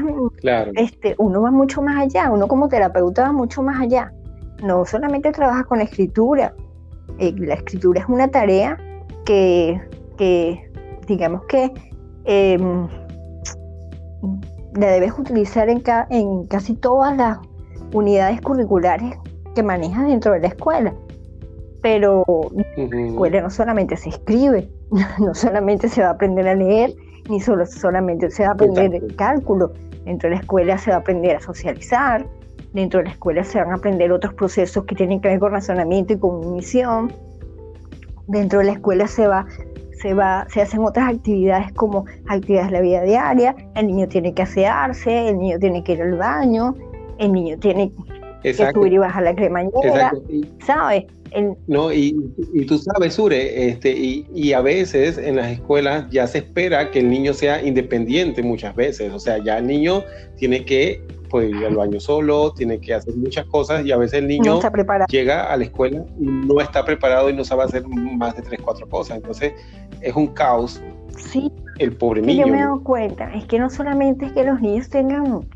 este, 0.75 1.15
uno 1.17 1.41
va 1.41 1.51
mucho 1.51 1.81
más 1.81 1.97
allá, 1.97 2.31
uno 2.31 2.47
como 2.47 2.69
terapeuta 2.69 3.23
va 3.23 3.31
mucho 3.31 3.63
más 3.63 3.81
allá. 3.81 4.13
No 4.63 4.85
solamente 4.85 5.31
trabaja 5.31 5.63
con 5.63 5.79
la 5.79 5.85
escritura, 5.85 6.53
eh, 7.19 7.33
la 7.37 7.55
escritura 7.55 8.01
es 8.01 8.07
una 8.07 8.27
tarea 8.27 8.77
que, 9.25 9.81
digamos 11.07 11.43
que, 11.45 11.71
em, 12.25 12.87
la 14.73 14.87
debes 14.87 15.17
utilizar 15.17 15.69
en, 15.69 15.83
en 16.09 16.45
casi 16.47 16.75
todas 16.75 17.15
las 17.17 17.39
unidades 17.93 18.41
curriculares 18.41 19.17
que 19.55 19.63
manejas 19.63 20.07
dentro 20.07 20.33
de 20.33 20.39
la 20.39 20.47
escuela. 20.47 20.93
Pero 21.81 22.23
en 22.75 22.89
la 22.89 23.07
escuela 23.07 23.41
no 23.41 23.49
solamente 23.49 23.95
se 23.97 24.09
escribe, 24.09 24.69
no 25.19 25.33
solamente 25.33 25.89
se 25.89 26.01
va 26.01 26.09
a 26.09 26.11
aprender 26.11 26.47
a 26.47 26.55
leer, 26.55 26.93
ni 27.29 27.39
solo, 27.39 27.65
solamente 27.65 28.29
se 28.29 28.43
va 28.43 28.49
a 28.49 28.53
aprender 28.53 28.95
el 28.95 29.15
cálculo. 29.15 29.73
Dentro 30.05 30.29
de 30.29 30.35
la 30.35 30.41
escuela 30.41 30.77
se 30.77 30.91
va 30.91 30.97
a 30.97 30.99
aprender 30.99 31.35
a 31.35 31.41
socializar, 31.41 32.25
dentro 32.73 32.99
de 32.99 33.05
la 33.05 33.11
escuela 33.11 33.43
se 33.43 33.59
van 33.59 33.71
a 33.71 33.75
aprender 33.75 34.11
otros 34.11 34.33
procesos 34.33 34.85
que 34.85 34.95
tienen 34.95 35.19
que 35.21 35.29
ver 35.29 35.39
con 35.39 35.51
razonamiento 35.51 36.13
y 36.13 36.19
cognición. 36.19 37.11
Dentro 38.27 38.59
de 38.59 38.65
la 38.65 38.71
escuela 38.73 39.07
se 39.07 39.27
va 39.27 39.45
se, 40.01 40.13
va, 40.13 40.47
se 40.49 40.61
hacen 40.61 40.81
otras 40.81 41.09
actividades 41.09 41.71
como 41.73 42.05
actividades 42.27 42.71
de 42.71 42.77
la 42.77 42.81
vida 42.81 43.01
diaria, 43.03 43.55
el 43.75 43.87
niño 43.87 44.07
tiene 44.07 44.33
que 44.33 44.43
asearse, 44.43 45.29
el 45.29 45.37
niño 45.37 45.59
tiene 45.59 45.83
que 45.83 45.93
ir 45.93 46.01
al 46.01 46.15
baño, 46.15 46.75
el 47.17 47.31
niño 47.31 47.57
tiene 47.57 47.91
que 48.43 48.53
subir 48.53 48.93
y 48.93 48.97
bajar 48.97 49.23
la 49.23 49.35
cremallera, 49.35 50.13
¿sabes? 50.65 51.05
No, 51.67 51.91
y, 51.91 52.15
y, 52.53 52.65
tú 52.65 52.77
sabes, 52.77 53.13
Sure, 53.13 53.69
este, 53.69 53.91
y, 53.91 54.25
y, 54.33 54.53
a 54.53 54.61
veces 54.61 55.17
en 55.17 55.35
las 55.35 55.51
escuelas 55.51 56.09
ya 56.09 56.25
se 56.25 56.39
espera 56.39 56.89
que 56.89 56.99
el 56.99 57.09
niño 57.09 57.33
sea 57.33 57.61
independiente 57.61 58.41
muchas 58.41 58.75
veces, 58.75 59.11
o 59.11 59.19
sea, 59.19 59.43
ya 59.43 59.57
el 59.57 59.67
niño 59.67 60.03
tiene 60.37 60.63
que 60.63 61.01
puede 61.27 61.49
ir 61.49 61.65
al 61.65 61.75
baño 61.75 61.99
solo, 61.99 62.51
tiene 62.53 62.79
que 62.79 62.93
hacer 62.93 63.15
muchas 63.15 63.45
cosas 63.45 63.85
y 63.85 63.91
a 63.91 63.97
veces 63.97 64.19
el 64.19 64.27
niño 64.27 64.59
llega 65.07 65.51
a 65.51 65.57
la 65.57 65.63
escuela 65.63 66.03
y 66.19 66.25
no 66.25 66.59
está 66.61 66.83
preparado 66.83 67.29
y 67.29 67.33
no 67.33 67.43
sabe 67.43 67.63
hacer 67.63 67.87
más 67.87 68.35
de 68.35 68.41
tres, 68.41 68.59
cuatro 68.63 68.87
cosas. 68.87 69.17
Entonces 69.17 69.53
es 70.01 70.15
un 70.15 70.27
caos. 70.27 70.81
Sí. 71.17 71.51
El 71.79 71.95
pobre 71.95 72.21
niño. 72.21 72.45
Yo 72.45 72.51
me 72.51 72.57
he 72.57 72.61
dado 72.61 72.83
cuenta, 72.83 73.31
es 73.33 73.45
que 73.45 73.59
no 73.59 73.69
solamente 73.69 74.25
es 74.25 74.31
que 74.31 74.43
los 74.43 74.59
niños 74.61 74.89
tengan, 74.89 75.47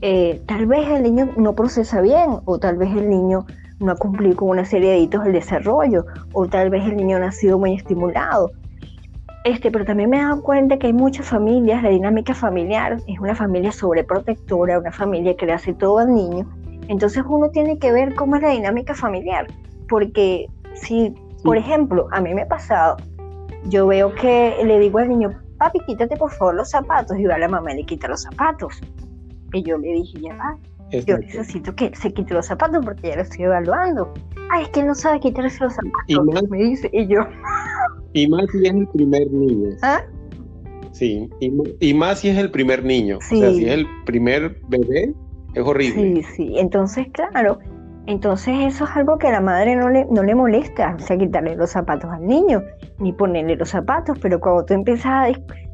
eh, 0.00 0.40
tal 0.46 0.66
vez 0.66 0.88
el 0.88 1.02
niño 1.02 1.30
no 1.36 1.54
procesa 1.54 2.00
bien 2.00 2.38
o 2.44 2.58
tal 2.58 2.76
vez 2.76 2.90
el 2.96 3.10
niño 3.10 3.46
no 3.80 3.92
ha 3.92 3.96
cumplido 3.96 4.36
con 4.36 4.50
una 4.50 4.64
serie 4.64 4.90
de 4.90 4.98
hitos 4.98 5.24
del 5.24 5.32
desarrollo 5.32 6.04
o 6.32 6.46
tal 6.46 6.70
vez 6.70 6.84
el 6.84 6.96
niño 6.96 7.18
no 7.18 7.26
ha 7.26 7.32
sido 7.32 7.58
muy 7.58 7.74
estimulado 7.74 8.52
este, 9.44 9.70
pero 9.70 9.84
también 9.84 10.10
me 10.10 10.18
he 10.18 10.22
dado 10.22 10.42
cuenta 10.42 10.78
que 10.78 10.88
hay 10.88 10.92
muchas 10.92 11.26
familias, 11.26 11.82
la 11.82 11.88
dinámica 11.88 12.34
familiar 12.34 12.98
es 13.06 13.18
una 13.18 13.34
familia 13.34 13.72
sobreprotectora, 13.72 14.78
una 14.78 14.92
familia 14.92 15.34
que 15.36 15.46
le 15.46 15.52
hace 15.52 15.72
todo 15.72 15.98
al 15.98 16.14
niño. 16.14 16.46
Entonces 16.88 17.22
uno 17.26 17.48
tiene 17.50 17.78
que 17.78 17.90
ver 17.92 18.14
cómo 18.14 18.36
es 18.36 18.42
la 18.42 18.50
dinámica 18.50 18.94
familiar, 18.94 19.46
porque 19.88 20.46
si, 20.74 21.14
por 21.42 21.56
ejemplo, 21.56 22.08
a 22.12 22.20
mí 22.20 22.34
me 22.34 22.42
ha 22.42 22.48
pasado, 22.48 22.96
yo 23.68 23.86
veo 23.86 24.14
que 24.14 24.56
le 24.64 24.78
digo 24.78 24.98
al 24.98 25.08
niño, 25.08 25.32
papi, 25.58 25.80
quítate 25.86 26.16
por 26.16 26.30
favor 26.32 26.56
los 26.56 26.70
zapatos, 26.70 27.18
y 27.18 27.24
va 27.24 27.38
la 27.38 27.48
mamá 27.48 27.72
y 27.72 27.76
le 27.76 27.84
quita 27.84 28.08
los 28.08 28.22
zapatos. 28.22 28.78
Y 29.52 29.62
yo 29.62 29.78
le 29.78 29.92
dije, 29.92 30.20
ya 30.20 30.34
va, 30.34 30.56
yo 31.06 31.18
necesito 31.18 31.74
que 31.74 31.94
se 31.94 32.12
quite 32.12 32.34
los 32.34 32.46
zapatos 32.46 32.84
porque 32.84 33.08
ya 33.08 33.16
lo 33.16 33.22
estoy 33.22 33.44
evaluando. 33.44 34.12
Ay, 34.50 34.64
es 34.64 34.68
que 34.70 34.80
él 34.80 34.86
no 34.86 34.94
sabe 34.94 35.20
quitarse 35.20 35.64
los 35.64 35.74
zapatos, 35.74 36.50
me 36.50 36.58
dice, 36.58 36.90
y 36.92 37.06
yo... 37.06 37.20
Y 38.12 38.28
más 38.28 38.46
si 38.50 38.66
es 38.66 38.74
el 38.74 38.86
primer 38.88 39.30
niño. 39.30 39.76
¿Ah? 39.82 40.02
Sí, 40.92 41.30
y, 41.40 41.94
más 41.94 42.20
si 42.20 42.28
es 42.28 42.36
el 42.36 42.50
primer 42.50 42.84
niño. 42.84 43.18
O 43.18 43.20
sea, 43.20 43.52
si 43.52 43.64
es 43.64 43.72
el 43.72 43.86
primer 44.04 44.56
bebé, 44.68 45.14
es 45.54 45.62
horrible. 45.62 46.22
Sí, 46.22 46.22
sí. 46.34 46.58
Entonces, 46.58 47.06
claro, 47.12 47.58
entonces 48.06 48.54
eso 48.60 48.84
es 48.84 48.90
algo 48.96 49.18
que 49.18 49.28
a 49.28 49.32
la 49.32 49.40
madre 49.40 49.76
no 49.76 49.88
le, 49.88 50.04
no 50.06 50.22
le 50.22 50.34
molesta, 50.34 50.96
o 50.96 50.98
sea, 50.98 51.16
quitarle 51.16 51.54
los 51.54 51.70
zapatos 51.70 52.10
al 52.10 52.26
niño, 52.26 52.62
ni 52.98 53.12
ponerle 53.12 53.56
los 53.56 53.68
zapatos, 53.68 54.18
pero 54.20 54.40
cuando 54.40 54.64
tú 54.64 54.74
empiezas 54.74 55.28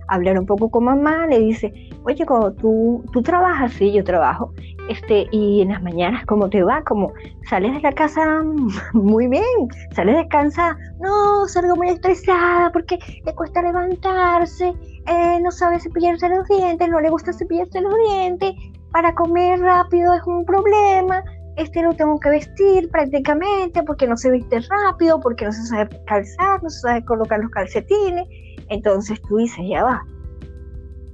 hablar 0.09 0.39
un 0.39 0.47
poco 0.47 0.71
con 0.71 0.85
mamá, 0.85 1.27
le 1.27 1.39
dice, 1.39 1.73
oye, 2.05 2.25
como 2.25 2.53
tú, 2.53 3.05
tú 3.13 3.23
trabajas, 3.23 3.73
sí, 3.73 3.93
yo 3.93 4.05
trabajo, 4.05 4.53
este, 4.89 5.27
y 5.31 5.63
en 5.63 5.71
las 5.71 5.83
mañanas, 5.83 6.25
¿cómo 6.27 6.49
te 6.49 6.63
va? 6.63 6.83
Como 6.85 7.13
sales 7.49 7.75
de 7.75 7.81
la 7.81 7.93
casa 7.93 8.43
muy 8.93 9.29
bien, 9.29 9.69
sales 9.95 10.17
descansada, 10.17 10.77
no, 11.01 11.47
salgo 11.49 11.77
muy 11.77 11.89
estresada 11.89 12.71
porque 12.73 12.99
le 13.25 13.35
cuesta 13.35 13.63
levantarse, 13.63 14.75
eh, 15.07 15.41
no 15.43 15.51
sabe 15.51 15.81
cepillarse 15.81 16.29
los 16.29 16.47
dientes, 16.49 16.89
no 16.89 17.01
le 17.01 17.11
gusta 17.11 17.33
cepillarse 17.33 17.81
los 17.81 17.95
dientes, 18.09 18.53
para 18.93 19.15
comer 19.15 19.61
rápido 19.61 20.15
es 20.15 20.23
un 20.27 20.45
problema, 20.45 21.23
este 21.57 21.83
lo 21.83 21.95
tengo 21.95 22.21
que 22.21 22.31
vestir 22.31 22.91
prácticamente 22.91 23.83
porque 23.83 24.07
no 24.07 24.17
se 24.17 24.31
viste 24.31 24.61
rápido, 24.61 25.21
porque 25.21 25.47
no 25.47 25.53
se 25.53 25.63
sabe 25.67 25.89
calzar, 26.07 26.63
no 26.63 26.71
se 26.71 26.81
sabe 26.81 27.05
colocar 27.05 27.41
los 27.41 27.51
calcetines. 27.51 28.27
Entonces 28.69 29.21
tú 29.23 29.37
dices, 29.37 29.65
ya 29.69 29.85
va. 29.85 30.07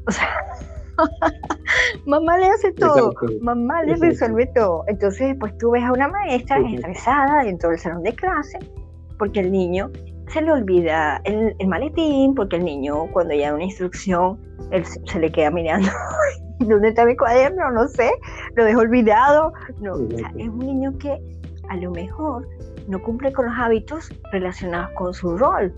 O 0.06 0.10
sea, 0.10 0.28
mamá 2.06 2.38
le 2.38 2.46
hace 2.46 2.72
todo, 2.72 3.12
mamá 3.40 3.82
le 3.84 3.96
resuelve 3.96 4.46
todo. 4.54 4.84
Entonces, 4.88 5.36
pues 5.38 5.56
tú 5.58 5.70
ves 5.70 5.84
a 5.84 5.92
una 5.92 6.08
maestra 6.08 6.58
estresada 6.58 7.44
dentro 7.44 7.70
del 7.70 7.78
salón 7.78 8.02
de 8.02 8.14
clase 8.14 8.58
porque 9.22 9.38
el 9.38 9.52
niño 9.52 9.88
se 10.26 10.42
le 10.42 10.50
olvida 10.50 11.20
el, 11.24 11.54
maletín, 11.68 12.34
porque 12.34 12.56
el 12.56 12.64
niño 12.64 13.06
cuando 13.12 13.34
ya 13.34 13.54
una 13.54 13.62
instrucción, 13.62 14.36
él 14.72 14.84
se 14.84 15.20
le 15.20 15.30
queda 15.30 15.52
mirando 15.52 15.88
¿dónde 16.58 16.88
está 16.88 17.04
mi 17.04 17.16
cuaderno? 17.16 17.70
No 17.70 17.86
sé, 17.86 18.10
lo 18.56 18.64
dejo 18.64 18.80
olvidado. 18.80 19.52
No, 19.80 19.94
es 19.96 20.48
un 20.48 20.58
niño 20.58 20.98
que 20.98 21.20
a 21.68 21.76
lo 21.76 21.92
mejor 21.92 22.48
no 22.88 23.00
cumple 23.00 23.32
con 23.32 23.46
los 23.46 23.54
hábitos 23.56 24.10
relacionados 24.32 24.90
con 24.96 25.14
su 25.14 25.36
rol. 25.36 25.72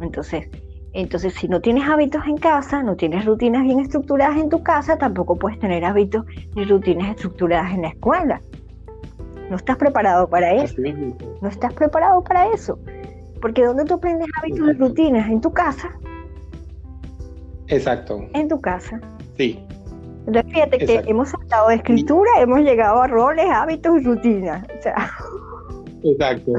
Entonces, 0.00 0.48
entonces, 0.92 1.34
si 1.34 1.48
no 1.48 1.60
tienes 1.60 1.88
hábitos 1.88 2.26
en 2.26 2.36
casa, 2.36 2.82
no 2.82 2.96
tienes 2.96 3.24
rutinas 3.24 3.62
bien 3.62 3.80
estructuradas 3.80 4.38
en 4.38 4.48
tu 4.48 4.62
casa, 4.62 4.96
tampoco 4.96 5.36
puedes 5.36 5.58
tener 5.58 5.84
hábitos 5.84 6.24
ni 6.56 6.64
rutinas 6.64 7.10
estructuradas 7.10 7.72
en 7.72 7.82
la 7.82 7.88
escuela. 7.88 8.40
No 9.50 9.56
estás 9.56 9.76
preparado 9.76 10.28
para 10.28 10.52
eso. 10.52 10.74
No 11.40 11.48
estás 11.48 11.72
preparado 11.74 12.22
para 12.22 12.52
eso. 12.52 12.78
Porque 13.40 13.64
¿dónde 13.64 13.84
tú 13.84 13.94
aprendes 13.94 14.28
hábitos 14.38 14.68
y 14.68 14.72
rutinas? 14.72 15.28
En 15.28 15.40
tu 15.40 15.52
casa. 15.52 15.90
Exacto. 17.68 18.26
En 18.34 18.48
tu 18.48 18.60
casa. 18.60 19.00
Sí. 19.36 19.64
Entonces, 20.26 20.52
fíjate 20.52 20.78
que 20.78 21.02
hemos 21.06 21.30
saltado 21.30 21.68
de 21.68 21.76
escritura, 21.76 22.30
hemos 22.40 22.60
llegado 22.60 23.00
a 23.00 23.06
roles, 23.06 23.46
hábitos 23.50 24.00
y 24.00 24.04
rutinas. 24.04 24.66
Exacto. 26.02 26.52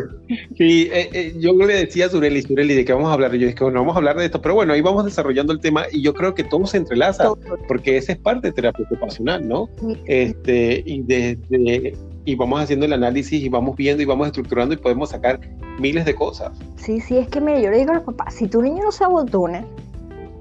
Sí, 0.58 0.90
eh, 0.92 1.10
eh, 1.14 1.34
yo 1.40 1.54
le 1.54 1.74
decía 1.74 2.08
a 2.08 2.10
Sureli, 2.10 2.42
Sureli, 2.42 2.76
¿de 2.76 2.86
qué 2.86 2.94
vamos 2.94 3.10
a 3.10 3.14
hablar? 3.14 3.32
yo 3.34 3.48
dije 3.48 3.56
que 3.56 3.66
no 3.66 3.80
vamos 3.80 3.96
a 3.96 3.98
hablar 4.00 4.18
de 4.18 4.26
esto, 4.26 4.42
pero 4.42 4.56
bueno, 4.56 4.74
ahí 4.74 4.82
vamos 4.82 5.06
desarrollando 5.06 5.54
el 5.54 5.60
tema 5.60 5.86
y 5.92 6.02
yo 6.02 6.14
creo 6.14 6.34
que 6.34 6.44
todo 6.44 6.66
se 6.66 6.78
entrelaza, 6.78 7.32
porque 7.68 7.98
esa 7.98 8.14
es 8.14 8.18
parte 8.18 8.48
de 8.48 8.54
terapia 8.54 8.86
ocupacional, 8.86 9.48
¿no? 9.48 9.70
Este, 10.06 10.84
y 10.86 11.02
desde 11.02 11.94
y 12.26 12.36
vamos 12.36 12.62
haciendo 12.62 12.86
el 12.86 12.94
análisis 12.94 13.42
y 13.42 13.50
vamos 13.50 13.76
viendo 13.76 14.04
y 14.04 14.06
vamos 14.06 14.28
estructurando 14.28 14.76
y 14.76 14.78
podemos 14.78 15.10
sacar 15.10 15.40
miles 15.80 16.06
de 16.06 16.14
cosas. 16.14 16.52
Sí, 16.76 17.00
sí, 17.00 17.18
es 17.18 17.28
que 17.28 17.42
mire, 17.42 17.62
yo 17.62 17.72
le 17.72 17.78
digo 17.80 17.92
a 17.92 17.96
los 17.96 18.04
papás, 18.04 18.36
si 18.36 18.48
tu 18.48 18.62
niño 18.62 18.84
no 18.84 18.92
se 18.92 19.04
abotona, 19.04 19.66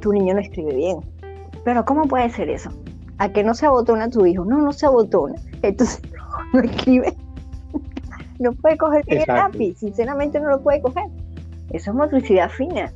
tu 0.00 0.12
niño 0.12 0.35
no 0.35 0.40
escribe 0.40 0.75
bien. 0.75 0.99
Pero 1.64 1.85
¿cómo 1.85 2.07
puede 2.07 2.28
ser 2.31 2.50
eso? 2.50 2.71
¿A 3.19 3.33
que 3.33 3.43
no 3.43 3.55
se 3.55 3.67
abotona 3.67 4.11
tu 4.11 4.26
hijo? 4.26 4.45
No, 4.45 4.59
no 4.59 4.73
se 4.73 4.87
abotona. 4.87 5.37
Entonces 5.62 6.02
no, 6.52 6.61
escribe. 6.61 7.14
No 8.38 8.52
puede 8.52 8.76
coger 8.76 9.04
el 9.07 9.25
lápiz, 9.26 9.78
sinceramente 9.78 10.40
no 10.40 10.49
lo 10.49 10.61
puede 10.61 10.80
coger. 10.80 11.04
Eso 11.71 11.90
es 11.90 11.97
motricidad 11.97 12.50
fina. 12.50 12.92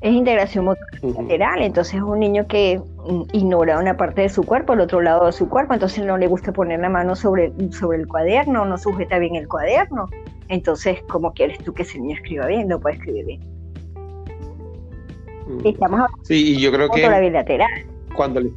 Es 0.00 0.12
integración 0.12 0.66
motora 0.66 0.86
lateral, 1.02 1.62
entonces 1.62 1.94
es 1.94 2.02
un 2.02 2.18
niño 2.18 2.46
que 2.46 2.78
mm, 2.78 3.22
ignora 3.32 3.78
una 3.78 3.96
parte 3.96 4.20
de 4.20 4.28
su 4.28 4.42
cuerpo, 4.42 4.74
el 4.74 4.80
otro 4.80 5.00
lado 5.00 5.26
de 5.26 5.32
su 5.32 5.48
cuerpo, 5.48 5.72
entonces 5.72 6.04
no 6.04 6.18
le 6.18 6.26
gusta 6.26 6.52
poner 6.52 6.80
la 6.80 6.90
mano 6.90 7.16
sobre, 7.16 7.52
sobre 7.72 7.98
el 7.98 8.06
cuaderno, 8.06 8.66
no 8.66 8.76
sujeta 8.76 9.18
bien 9.18 9.34
el 9.36 9.48
cuaderno. 9.48 10.10
Entonces, 10.48 10.98
¿cómo 11.08 11.32
quieres 11.32 11.56
tú 11.64 11.72
que 11.72 11.84
ese 11.84 11.98
niño 11.98 12.16
escriba 12.16 12.46
bien? 12.46 12.68
No 12.68 12.78
puede 12.78 12.96
escribir 12.96 13.24
bien. 13.24 13.40
Estamos 15.64 16.00
hablando 16.00 16.24
sí, 16.24 16.54
y 16.54 16.60
yo 16.60 16.70
creo 16.70 16.90
que 16.90 17.20
bilateral. 17.20 17.70
cuando 18.14 18.40
le 18.40 18.50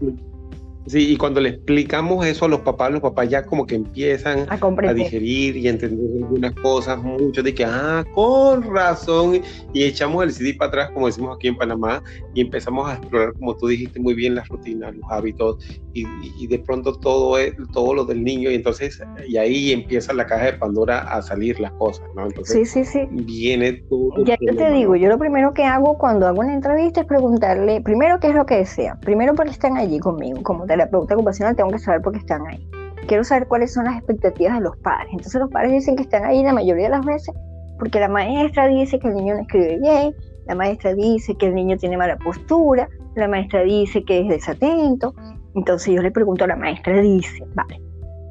Sí, 0.88 1.12
y 1.12 1.18
cuando 1.18 1.42
le 1.42 1.50
explicamos 1.50 2.26
eso 2.26 2.46
a 2.46 2.48
los 2.48 2.62
papás, 2.62 2.92
los 2.92 3.02
papás 3.02 3.28
ya 3.28 3.46
como 3.46 3.66
que 3.66 3.76
empiezan 3.76 4.48
a, 4.50 4.94
digerir 4.94 5.58
y 5.58 5.68
a 5.68 5.72
entender 5.72 6.24
algunas 6.24 6.54
cosas, 6.54 6.98
mucho 7.04 7.44
de 7.44 7.54
que, 7.54 7.66
ah, 7.66 8.06
con 8.14 8.64
razón, 8.74 9.42
y 9.74 9.84
echamos 9.84 10.24
el 10.24 10.32
CD 10.32 10.54
para 10.54 10.70
atrás, 10.70 10.92
como 10.94 11.08
decimos 11.08 11.36
aquí 11.36 11.50
en 11.50 11.58
Panamá, 11.58 12.02
y 12.34 12.40
empezamos 12.40 12.90
a 12.90 12.94
explorar, 12.94 13.34
como 13.34 13.54
tú 13.58 13.68
dijiste 13.68 14.00
muy 14.00 14.14
bien, 14.14 14.36
las 14.36 14.48
rutinas, 14.48 14.96
los 14.96 15.04
hábitos, 15.12 15.58
y, 15.94 16.48
de 16.48 16.60
pronto 16.60 16.94
todo, 16.94 17.38
es, 17.38 17.54
todo 17.74 17.94
lo 17.94 18.06
del 18.06 18.24
niño, 18.24 18.50
y 18.52 18.56
entonces, 18.56 19.02
y 19.28 19.36
ahí 19.38 19.74
empieza 19.74 20.14
la 20.14 20.26
caja 20.26 20.46
de 20.46 20.54
Pandora 20.54 21.00
a 21.00 21.22
salir 21.22 21.60
las 21.60 21.72
cosas, 21.74 22.08
¿no? 22.16 22.28
Entonces, 22.28 22.70
sí, 22.72 22.86
sí, 22.86 22.86
sí. 22.86 23.08
Viene 23.12 23.74
todo. 23.90 24.24
Ya 24.24 24.38
yo 24.40 24.56
te 24.56 24.72
digo, 24.72 24.96
yo 24.96 25.10
lo 25.10 25.18
primero 25.18 25.54
que 25.54 25.64
hago 25.66 25.98
cuando 25.98 26.28
hago 26.28 26.40
una 26.40 26.54
entrevista 26.54 27.02
es 27.02 27.08
preguntarle, 27.08 27.82
primero, 27.82 28.20
qué 28.20 28.30
es 28.30 28.36
lo 28.36 28.46
que 28.46 28.58
desea, 28.58 28.98
primero, 29.02 29.34
porque 29.34 29.52
están 29.52 29.76
allí 29.76 30.00
conmigo, 30.00 30.44
como 30.44 30.66
te 30.66 30.77
terapeuta 30.78 31.16
ocupacional 31.16 31.56
tengo 31.56 31.70
que 31.72 31.80
saber 31.80 32.02
por 32.02 32.14
qué 32.14 32.20
están 32.20 32.46
ahí. 32.48 32.70
Quiero 33.08 33.24
saber 33.24 33.48
cuáles 33.48 33.74
son 33.74 33.86
las 33.86 33.98
expectativas 33.98 34.56
de 34.56 34.62
los 34.62 34.78
padres. 34.78 35.10
Entonces 35.12 35.40
los 35.40 35.50
padres 35.50 35.72
dicen 35.72 35.96
que 35.96 36.04
están 36.04 36.26
ahí 36.26 36.44
la 36.44 36.54
mayoría 36.54 36.86
de 36.86 36.92
las 36.92 37.06
veces 37.06 37.34
porque 37.78 38.00
la 38.00 38.08
maestra 38.08 38.68
dice 38.68 39.00
que 39.00 39.08
el 39.08 39.16
niño 39.16 39.36
no 39.36 39.42
escribe 39.42 39.78
bien, 39.80 40.16
la 40.48 40.56
maestra 40.56 40.94
dice 40.94 41.36
que 41.36 41.48
el 41.48 41.56
niño 41.56 41.78
tiene 41.78 41.98
mala 41.98 42.18
postura, 42.18 42.90
la 43.16 43.28
maestra 43.28 43.62
dice 43.64 44.04
que 44.04 44.22
es 44.22 44.28
desatento. 44.28 45.14
Entonces 45.56 45.94
yo 45.94 46.02
le 46.02 46.12
pregunto 46.12 46.44
a 46.44 46.48
la 46.48 46.56
maestra, 46.56 47.00
dice, 47.02 47.44
vale, 47.56 47.82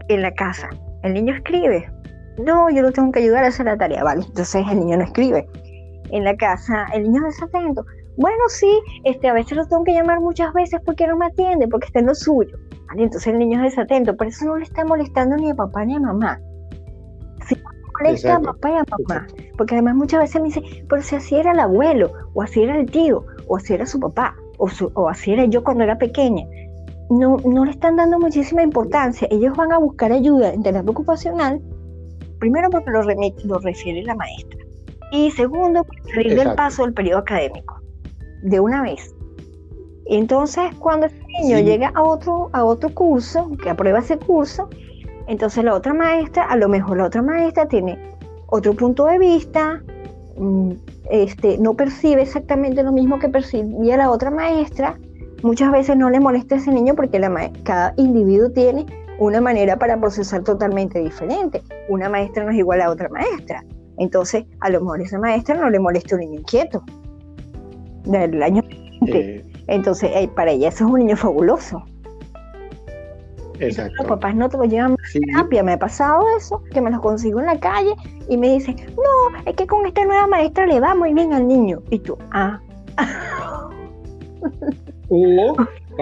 en 0.09 0.23
la 0.23 0.33
casa, 0.33 0.69
¿el 1.03 1.15
niño 1.15 1.35
escribe? 1.35 1.91
No, 2.45 2.71
yo 2.71 2.83
lo 2.83 2.93
tengo 2.93 3.13
que 3.13 3.21
ayudar 3.21 3.45
a 3.45 3.49
hacer 3.49 3.67
la 3.67 3.77
tarea, 3.77 4.05
vale. 4.05 4.25
Entonces 4.27 4.65
el 4.71 4.81
niño 4.81 4.97
no 4.97 5.05
escribe. 5.05 5.47
En 6.11 6.25
la 6.25 6.37
casa, 6.37 6.87
el 6.95 7.05
niño 7.05 7.27
es 7.27 7.35
desatento. 7.35 7.85
Bueno, 8.17 8.43
sí, 8.49 8.81
este, 9.05 9.29
a 9.29 9.35
veces 9.35 9.57
lo 9.59 9.67
tengo 9.67 9.85
que 9.85 9.93
llamar 9.93 10.21
muchas 10.21 10.53
veces 10.55 10.81
porque 10.85 11.07
no 11.07 11.17
me 11.17 11.27
atiende, 11.27 11.69
porque 11.69 11.87
está 11.87 12.01
en 12.01 12.07
lo 12.07 12.15
suyo. 12.15 12.57
Entonces 12.97 13.27
el 13.27 13.39
niño 13.39 13.59
es 13.59 13.75
desatento, 13.75 14.17
por 14.17 14.29
eso 14.29 14.47
no 14.47 14.57
le 14.57 14.65
está 14.65 14.85
molestando 14.85 15.37
ni 15.37 15.51
a 15.51 15.55
papá 15.55 15.85
ni 15.85 15.97
a 15.97 16.01
mamá. 16.01 16.41
Si 17.47 17.57
molesta 17.99 18.37
a 18.37 18.41
papá 18.41 18.71
y 18.71 18.75
a 18.75 18.85
mamá, 18.99 19.27
porque 19.59 19.75
además 19.75 19.97
muchas 19.97 20.21
veces 20.21 20.41
me 20.41 20.49
dice, 20.49 20.63
pero 20.89 21.03
si 21.03 21.17
así 21.17 21.37
era 21.37 21.53
el 21.53 21.61
abuelo, 21.61 22.11
o 22.33 22.43
así 22.43 22.63
era 22.63 22.79
el 22.79 22.91
tío, 22.91 23.25
o 23.49 23.57
así 23.57 23.75
era 23.75 23.85
su 23.85 24.01
papá, 24.01 24.35
o, 24.59 24.69
o 24.95 25.09
así 25.09 25.33
era 25.33 25.45
yo 25.45 25.63
cuando 25.63 25.85
era 25.85 25.99
pequeña. 25.99 26.47
No, 27.11 27.37
no 27.45 27.65
le 27.65 27.71
están 27.71 27.97
dando 27.97 28.19
muchísima 28.19 28.63
importancia. 28.63 29.29
Ellos 29.31 29.57
van 29.57 29.73
a 29.73 29.79
buscar 29.79 30.11
ayuda 30.11 30.53
en 30.53 30.63
terapia 30.63 30.91
ocupacional, 30.91 31.61
primero 32.39 32.71
porque 32.71 32.91
lo, 32.91 33.03
lo 33.03 33.59
refiere 33.59 34.03
la 34.05 34.15
maestra, 34.15 34.59
y 35.13 35.31
segundo, 35.33 35.85
porque 35.85 36.15
salir 36.15 36.37
del 36.37 36.55
paso 36.55 36.85
del 36.85 36.95
periodo 36.95 37.19
académico 37.19 37.86
de 38.47 38.61
una 38.61 38.83
vez. 38.83 39.15
Entonces, 40.07 40.63
cuando 40.79 41.07
el 41.07 41.13
niño 41.27 41.59
llega 41.59 41.89
a 41.95 42.03
otro, 42.03 42.49
a 42.53 42.65
otro 42.65 42.95
curso, 42.95 43.51
que 43.63 43.71
aprueba 43.71 43.99
ese 43.99 44.19
curso, 44.19 44.69
entonces 45.27 45.65
la 45.65 45.75
otra 45.75 45.93
maestra, 45.93 46.45
a 46.45 46.57
lo 46.57 46.69
mejor 46.69 46.99
la 46.99 47.07
otra 47.07 47.23
maestra 47.23 47.67
tiene 47.67 47.99
otro 48.47 48.75
punto 48.75 49.07
de 49.07 49.19
vista, 49.19 49.83
mm, 50.39 50.71
este, 51.11 51.59
no 51.59 51.75
percibe 51.75 52.23
exactamente 52.23 52.85
lo 52.85 52.93
mismo 52.93 53.19
que 53.19 53.29
percibía 53.29 53.97
la 53.97 54.11
otra 54.11 54.31
maestra. 54.31 54.97
Muchas 55.43 55.73
veces 55.73 55.97
no 55.97 56.09
le 56.09 56.21
molesta 56.21 56.55
a 56.55 56.59
ese 56.59 56.71
niño 56.71 56.95
porque 56.95 57.19
la 57.19 57.51
cada 57.65 57.93
individuo 57.97 58.51
tiene 58.51 58.87
una 59.19 59.41
manera 59.41 59.77
para 59.77 59.99
procesar 59.99 60.45
totalmente 60.45 61.01
diferente. 61.01 61.63
Una 61.89 62.09
maestra 62.09 62.45
no 62.45 62.53
es 62.53 62.59
igual 62.59 62.81
a 62.81 62.91
otra 62.91 63.09
maestra. 63.09 63.65
Entonces, 63.99 64.45
a 64.61 64.71
lo 64.71 64.81
mejor 64.81 65.01
esa 65.01 65.19
maestra 65.19 65.57
no 65.57 65.69
le 65.69 65.81
molesta 65.81 66.15
a 66.15 66.19
un 66.19 66.21
niño 66.21 66.41
inquieto 66.41 66.85
del 68.07 68.43
año 68.43 68.63
siguiente. 68.63 69.45
Entonces, 69.69 70.11
eh, 70.15 70.29
para 70.35 70.53
ella 70.53 70.69
eso 70.69 70.85
es 70.85 70.91
un 70.91 71.01
niño 71.01 71.17
fabuloso. 71.17 71.83
Exacto. 73.59 73.95
Los 73.99 74.07
papás 74.07 74.35
no 74.35 74.49
te 74.49 74.57
lo 74.57 74.65
llevan 74.65 74.93
a 74.93 74.97
terapia. 75.13 75.63
Me 75.63 75.73
ha 75.73 75.79
pasado 75.79 76.25
eso, 76.37 76.63
que 76.73 76.81
me 76.81 76.91
los 76.91 77.01
consigo 77.01 77.41
en 77.41 77.47
la 77.47 77.59
calle 77.59 77.95
y 78.29 78.37
me 78.37 78.53
dicen, 78.53 78.77
no, 78.97 79.39
es 79.45 79.55
que 79.57 79.67
con 79.67 79.87
esta 79.87 80.05
nueva 80.05 80.27
maestra 80.27 80.67
le 80.67 80.81
va 80.81 80.95
muy 80.95 81.15
bien 81.15 81.33
al 81.33 81.49
niño. 81.49 81.83
Y 81.91 81.99
tú, 81.99 82.19
ah. 82.33 82.61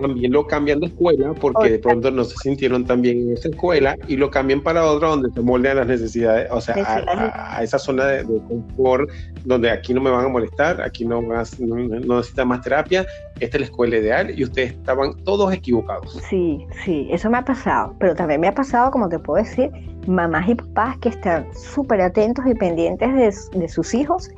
También 0.00 0.33
lo 0.33 0.46
cambian 0.46 0.80
de 0.80 0.87
escuela 0.87 1.33
porque 1.35 1.70
de 1.70 1.78
pronto 1.78 2.11
no 2.11 2.24
se 2.24 2.37
sintieron 2.37 2.85
tan 2.85 3.02
bien 3.02 3.20
en 3.20 3.33
esa 3.35 3.48
escuela 3.48 3.96
y 4.09 4.16
lo 4.16 4.30
cambian 4.30 4.62
para 4.62 4.85
otra 4.85 5.09
donde 5.09 5.30
se 5.30 5.40
moldean 5.40 5.76
las 5.76 5.87
necesidades, 5.87 6.48
o 6.50 6.61
sea, 6.61 6.74
a, 6.76 7.62
esa 7.62 7.78
zona 7.78 8.07
de, 8.07 8.24
confort 8.24 9.11
donde 9.44 9.70
aquí 9.70 9.94
no 9.94 10.00
me 10.00 10.11
van 10.11 10.24
a 10.24 10.28
molestar, 10.28 10.80
aquí 10.83 11.04
no, 11.04 11.22
más, 11.22 11.59
no, 11.61 11.76
necesitan 11.76 12.48
más 12.48 12.62
terapia, 12.62 13.07
esta 13.40 13.57
es 13.57 13.61
la 13.61 13.66
escuela 13.66 13.96
ideal 13.96 14.38
y 14.38 14.44
ustedes 14.44 14.72
estaban 14.72 15.14
todos 15.24 15.52
equivocados. 15.52 16.20
Sí, 16.28 16.66
sí, 16.85 17.09
eso 17.11 17.30
me 17.30 17.38
ha 17.38 17.44
pasado, 17.44 17.94
pero 17.98 18.14
también 18.14 18.40
me 18.40 18.48
ha 18.48 18.54
pasado, 18.54 18.90
como 18.90 19.09
te 19.09 19.18
puedo 19.18 19.42
decir, 19.42 19.70
mamás 20.07 20.48
y 20.48 20.54
papás 20.54 20.98
que 20.98 21.09
están 21.09 21.46
súper 21.54 22.00
atentos 22.00 22.44
y 22.46 22.54
pendientes 22.54 23.14
de, 23.52 23.59
de 23.59 23.68
sus 23.68 23.94
hijos, 23.94 24.30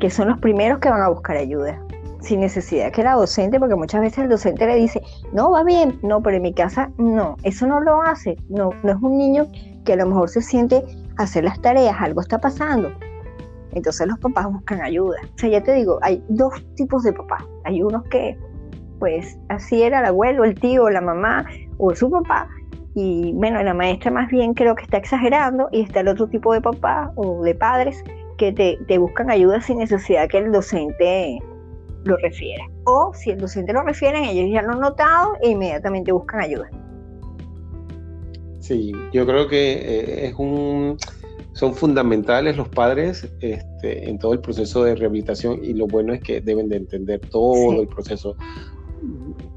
que 0.00 0.10
son 0.10 0.28
los 0.28 0.38
primeros 0.38 0.78
que 0.80 0.90
van 0.90 1.02
a 1.02 1.08
buscar 1.08 1.36
ayuda 1.36 1.80
sin 2.24 2.40
necesidad 2.40 2.90
que 2.90 3.02
la 3.02 3.14
docente, 3.14 3.58
porque 3.58 3.74
muchas 3.74 4.00
veces 4.00 4.18
el 4.18 4.28
docente 4.28 4.66
le 4.66 4.76
dice, 4.76 5.00
no, 5.32 5.50
va 5.50 5.62
bien, 5.62 5.98
no, 6.02 6.22
pero 6.22 6.36
en 6.36 6.42
mi 6.42 6.52
casa 6.52 6.90
no, 6.98 7.36
eso 7.42 7.66
no 7.66 7.80
lo 7.80 8.02
hace, 8.02 8.36
no, 8.48 8.70
no 8.82 8.92
es 8.92 8.98
un 9.00 9.16
niño 9.16 9.46
que 9.84 9.92
a 9.92 9.96
lo 9.96 10.06
mejor 10.06 10.28
se 10.28 10.40
siente 10.40 10.82
hacer 11.18 11.44
las 11.44 11.60
tareas, 11.60 11.96
algo 12.00 12.20
está 12.20 12.40
pasando. 12.40 12.90
Entonces 13.72 14.06
los 14.06 14.18
papás 14.18 14.46
buscan 14.46 14.80
ayuda. 14.80 15.16
O 15.34 15.38
sea, 15.38 15.50
ya 15.50 15.62
te 15.62 15.74
digo, 15.74 15.98
hay 16.02 16.22
dos 16.28 16.54
tipos 16.76 17.02
de 17.02 17.12
papás. 17.12 17.42
Hay 17.64 17.82
unos 17.82 18.04
que, 18.04 18.38
pues, 19.00 19.36
así 19.48 19.82
era 19.82 19.98
el 19.98 20.06
abuelo, 20.06 20.44
el 20.44 20.54
tío, 20.54 20.88
la 20.90 21.00
mamá 21.00 21.44
o 21.78 21.94
su 21.94 22.08
papá. 22.08 22.48
Y 22.94 23.32
bueno, 23.34 23.60
la 23.62 23.74
maestra 23.74 24.12
más 24.12 24.30
bien 24.30 24.54
creo 24.54 24.76
que 24.76 24.84
está 24.84 24.98
exagerando. 24.98 25.68
Y 25.72 25.82
está 25.82 26.00
el 26.00 26.08
otro 26.08 26.28
tipo 26.28 26.52
de 26.54 26.60
papá 26.60 27.10
o 27.16 27.42
de 27.42 27.54
padres 27.54 28.02
que 28.38 28.52
te, 28.52 28.78
te 28.86 28.98
buscan 28.98 29.28
ayuda 29.28 29.60
sin 29.60 29.78
necesidad 29.78 30.28
que 30.28 30.38
el 30.38 30.52
docente 30.52 31.40
lo 32.04 32.16
refiera. 32.18 32.64
O 32.84 33.12
si 33.14 33.30
el 33.30 33.38
docente 33.38 33.72
lo 33.72 33.82
refiere, 33.82 34.30
ellos 34.30 34.50
ya 34.52 34.62
lo 34.62 34.72
han 34.72 34.80
notado 34.80 35.34
e 35.42 35.50
inmediatamente 35.50 36.12
buscan 36.12 36.40
ayuda. 36.40 36.70
Sí, 38.60 38.92
yo 39.12 39.26
creo 39.26 39.46
que 39.46 39.72
eh, 39.72 40.26
es 40.26 40.34
un, 40.38 40.96
son 41.52 41.74
fundamentales 41.74 42.56
los 42.56 42.68
padres 42.68 43.28
este, 43.40 44.08
en 44.08 44.18
todo 44.18 44.32
el 44.32 44.40
proceso 44.40 44.84
de 44.84 44.94
rehabilitación 44.94 45.62
y 45.62 45.74
lo 45.74 45.86
bueno 45.86 46.14
es 46.14 46.22
que 46.22 46.40
deben 46.40 46.68
de 46.68 46.76
entender 46.76 47.20
todo 47.28 47.80
el 47.80 47.88
proceso, 47.88 48.36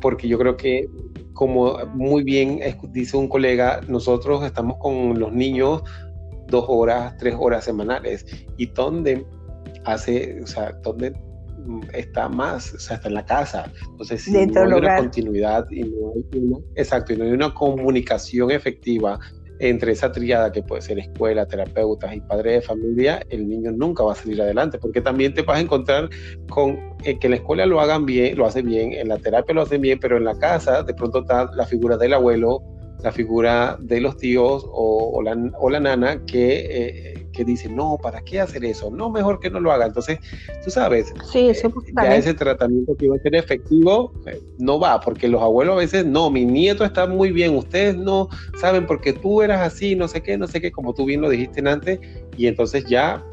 porque 0.02 0.28
yo 0.28 0.38
creo 0.38 0.58
que 0.58 0.90
como 1.32 1.78
muy 1.94 2.24
bien 2.24 2.60
dice 2.90 3.16
un 3.16 3.30
colega, 3.30 3.82
nosotros 3.88 4.44
estamos 4.44 4.78
con 4.78 5.20
los 5.20 5.32
niños 5.32 5.84
dos 6.48 6.66
horas, 6.68 7.16
tres 7.18 7.36
horas 7.38 7.64
semanales 7.64 8.26
y 8.58 8.66
donde 8.68 9.26
hace, 9.86 10.42
o 10.42 10.48
sea, 10.48 10.74
donde 10.84 11.14
está 11.94 12.30
más, 12.30 12.74
o 12.74 12.80
sea, 12.80 12.98
está 12.98 13.08
en 13.08 13.16
la 13.16 13.26
casa. 13.26 13.72
Entonces, 13.90 14.24
si 14.24 14.32
no 14.32 14.62
hay 14.62 14.74
una 14.74 14.98
continuidad 14.98 15.66
y 15.72 15.84
no 15.84 16.14
hay 16.16 16.40
una, 16.40 16.58
exacto, 16.76 17.14
y 17.14 17.18
no 17.18 17.26
hay 17.26 17.32
una 17.32 17.54
comunicación 17.54 18.52
efectiva 18.52 19.20
entre 19.60 19.92
esa 19.92 20.12
triada 20.12 20.52
que 20.52 20.62
puede 20.62 20.82
ser 20.82 21.00
escuela, 21.00 21.46
terapeutas 21.46 22.16
y 22.16 22.22
padres 22.22 22.54
de 22.54 22.62
familia, 22.62 23.26
el 23.30 23.48
niño 23.48 23.72
nunca 23.72 24.04
va 24.04 24.14
a 24.14 24.16
salir 24.16 24.42
adelante, 24.42 24.78
porque 24.78 25.02
también 25.02 25.34
te 25.34 25.42
vas 25.42 25.58
a 25.58 25.62
encontrar 25.62 26.10
con 26.50 26.80
eh, 27.04 27.18
que 27.20 27.28
en 27.28 27.32
la 27.32 27.38
escuela 27.38 27.66
lo 27.66 27.82
hagan 27.82 28.06
bien, 28.06 28.38
lo 28.38 28.46
hace 28.46 28.62
bien, 28.62 28.94
en 28.94 29.08
la 29.08 29.18
terapia 29.18 29.56
lo 29.56 29.64
hacen 29.64 29.82
bien, 29.82 30.00
pero 30.00 30.18
en 30.18 30.26
la 30.26 30.38
casa 30.38 30.84
de 30.84 30.94
pronto 30.94 31.20
está 31.20 31.50
la 31.56 31.66
figura 31.66 31.98
del 31.98 32.14
abuelo, 32.14 32.62
la 33.04 33.12
figura 33.12 33.78
de 33.80 34.02
los 34.02 34.18
tíos 34.18 34.66
o, 34.72 35.22
la, 35.22 35.38
o 35.60 35.70
la, 35.70 35.80
nana 35.80 36.26
que 36.26 37.14
eh, 37.14 37.28
que 37.38 37.46
dice, 37.46 37.70
no, 37.70 38.00
¿para 38.02 38.22
qué 38.22 38.42
hacer 38.42 38.66
eso? 38.66 38.90
No, 38.90 39.12
mejor 39.12 39.40
que 39.40 39.52
no 39.52 39.60
lo 39.60 39.72
haga. 39.72 39.86
Entonces, 39.86 40.18
tú 40.64 40.72
sabes, 40.72 41.14
sí, 41.32 41.50
eso 41.50 41.68
eh, 41.68 41.94
ya 41.96 42.16
ese 42.16 42.34
tratamiento 42.34 42.96
que 42.98 43.06
iba 43.06 43.16
a 43.16 43.20
ser 43.20 43.36
efectivo 43.36 44.12
eh, 44.26 44.42
no 44.58 44.80
va, 44.80 45.00
porque 45.00 45.28
los 45.28 45.42
abuelos 45.42 45.76
a 45.76 45.78
veces, 45.78 46.06
no, 46.06 46.32
mi 46.32 46.46
nieto 46.46 46.84
está 46.84 47.06
muy 47.06 47.32
bien, 47.32 47.56
ustedes 47.56 47.96
no 47.96 48.28
saben 48.60 48.88
porque 48.88 49.14
tú 49.14 49.44
eras 49.44 49.62
así, 49.62 49.96
no 49.96 50.08
sé 50.08 50.22
qué, 50.22 50.36
no 50.38 50.48
sé 50.48 50.60
qué, 50.60 50.72
como 50.72 50.96
tú 50.96 51.06
bien 51.06 51.22
lo 51.22 51.30
dijiste 51.30 51.62
antes, 51.70 52.00
y 52.36 52.48
entonces 52.48 52.86
ya 52.86 53.24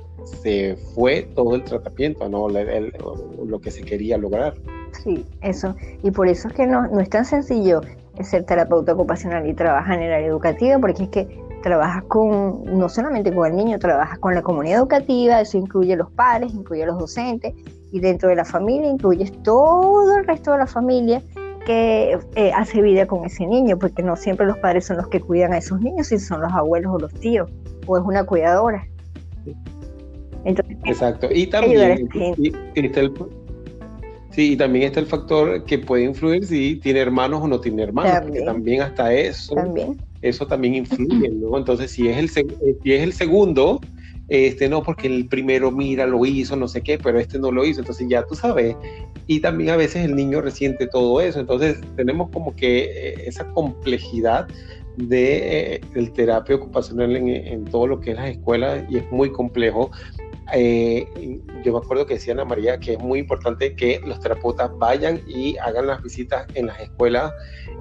se 0.42 0.76
fue 0.94 1.22
todo 1.34 1.54
el 1.54 1.64
tratamiento, 1.64 2.28
¿no? 2.28 2.48
lo 2.48 3.60
que 3.60 3.70
se 3.70 3.82
quería 3.82 4.18
lograr. 4.18 4.54
Sí, 5.02 5.24
eso. 5.42 5.74
Y 6.02 6.10
por 6.10 6.28
eso 6.28 6.48
es 6.48 6.54
que 6.54 6.66
no, 6.66 6.86
no 6.88 7.00
es 7.00 7.08
tan 7.08 7.24
sencillo 7.24 7.80
ser 8.22 8.44
terapeuta 8.44 8.92
ocupacional 8.92 9.48
y 9.48 9.54
trabajar 9.54 9.98
en 9.98 10.04
el 10.04 10.12
área 10.12 10.26
educativa, 10.28 10.78
porque 10.78 11.04
es 11.04 11.08
que 11.08 11.44
trabajas 11.62 12.04
con, 12.04 12.64
no 12.78 12.88
solamente 12.88 13.34
con 13.34 13.46
el 13.46 13.56
niño, 13.56 13.78
trabajas 13.78 14.18
con 14.18 14.34
la 14.34 14.42
comunidad 14.42 14.78
educativa, 14.78 15.40
eso 15.40 15.56
incluye 15.56 15.96
los 15.96 16.10
padres, 16.10 16.52
incluye 16.52 16.84
los 16.84 16.98
docentes, 16.98 17.54
y 17.90 18.00
dentro 18.00 18.28
de 18.28 18.36
la 18.36 18.44
familia 18.44 18.90
incluyes 18.90 19.32
todo 19.42 20.16
el 20.16 20.26
resto 20.26 20.52
de 20.52 20.58
la 20.58 20.66
familia 20.66 21.22
que 21.64 22.18
eh, 22.34 22.52
hace 22.54 22.82
vida 22.82 23.06
con 23.06 23.24
ese 23.24 23.46
niño, 23.46 23.78
porque 23.78 24.02
no 24.02 24.16
siempre 24.16 24.46
los 24.46 24.58
padres 24.58 24.84
son 24.86 24.98
los 24.98 25.08
que 25.08 25.20
cuidan 25.20 25.54
a 25.54 25.58
esos 25.58 25.80
niños, 25.80 26.08
si 26.08 26.18
son 26.18 26.42
los 26.42 26.52
abuelos 26.52 26.92
o 26.94 26.98
los 26.98 27.14
tíos, 27.14 27.50
o 27.86 27.96
es 27.96 28.04
una 28.04 28.24
cuidadora. 28.24 28.86
Exacto, 30.44 31.28
y 31.30 31.46
también 31.46 32.08
sí, 34.34 34.52
y 34.52 34.56
también 34.56 34.86
está 34.86 35.00
el 35.00 35.06
factor 35.06 35.64
que 35.64 35.78
puede 35.78 36.04
influir 36.04 36.44
si 36.44 36.76
tiene 36.76 37.00
hermanos 37.00 37.42
o 37.42 37.48
no 37.48 37.60
tiene 37.60 37.82
hermanos, 37.82 38.12
también, 38.12 38.32
porque 38.32 38.44
también 38.44 38.82
hasta 38.82 39.14
eso 39.14 39.54
también 39.54 40.00
eso 40.24 40.46
también 40.46 40.74
influye, 40.74 41.28
¿no? 41.28 41.58
Entonces, 41.58 41.90
si 41.90 42.08
es 42.08 42.16
el, 42.16 42.46
eh, 42.46 42.76
si 42.82 42.94
es 42.94 43.02
el 43.02 43.12
segundo, 43.12 43.78
este 44.26 44.70
no, 44.70 44.82
porque 44.82 45.06
el 45.06 45.28
primero, 45.28 45.70
mira, 45.70 46.06
lo 46.06 46.24
hizo, 46.24 46.56
no 46.56 46.66
sé 46.66 46.80
qué, 46.80 46.98
pero 46.98 47.20
este 47.20 47.38
no 47.38 47.52
lo 47.52 47.64
hizo, 47.64 47.80
entonces 47.80 48.08
ya 48.08 48.24
tú 48.24 48.34
sabes. 48.34 48.74
Y 49.26 49.40
también 49.40 49.70
a 49.70 49.76
veces 49.76 50.02
el 50.02 50.16
niño 50.16 50.40
resiente 50.40 50.86
todo 50.86 51.20
eso, 51.20 51.40
entonces 51.40 51.78
tenemos 51.94 52.30
como 52.30 52.56
que 52.56 52.84
eh, 52.84 53.14
esa 53.26 53.46
complejidad 53.50 54.48
de 54.96 55.74
eh, 55.74 55.80
el 55.94 56.12
terapia 56.12 56.56
ocupacional 56.56 57.16
en, 57.16 57.28
en, 57.28 57.64
todo 57.66 57.86
lo 57.86 58.00
que 58.00 58.12
es 58.12 58.16
las 58.16 58.30
escuelas 58.30 58.84
y 58.88 58.96
es 58.96 59.10
muy 59.10 59.30
complejo. 59.30 59.90
Yo 60.52 61.72
me 61.72 61.78
acuerdo 61.78 62.06
que 62.06 62.14
decía 62.14 62.34
Ana 62.34 62.44
María 62.44 62.78
que 62.78 62.94
es 62.94 62.98
muy 62.98 63.18
importante 63.18 63.74
que 63.74 64.00
los 64.06 64.20
terapeutas 64.20 64.70
vayan 64.78 65.20
y 65.26 65.56
hagan 65.58 65.86
las 65.86 66.02
visitas 66.02 66.46
en 66.54 66.66
las 66.66 66.80
escuelas 66.80 67.32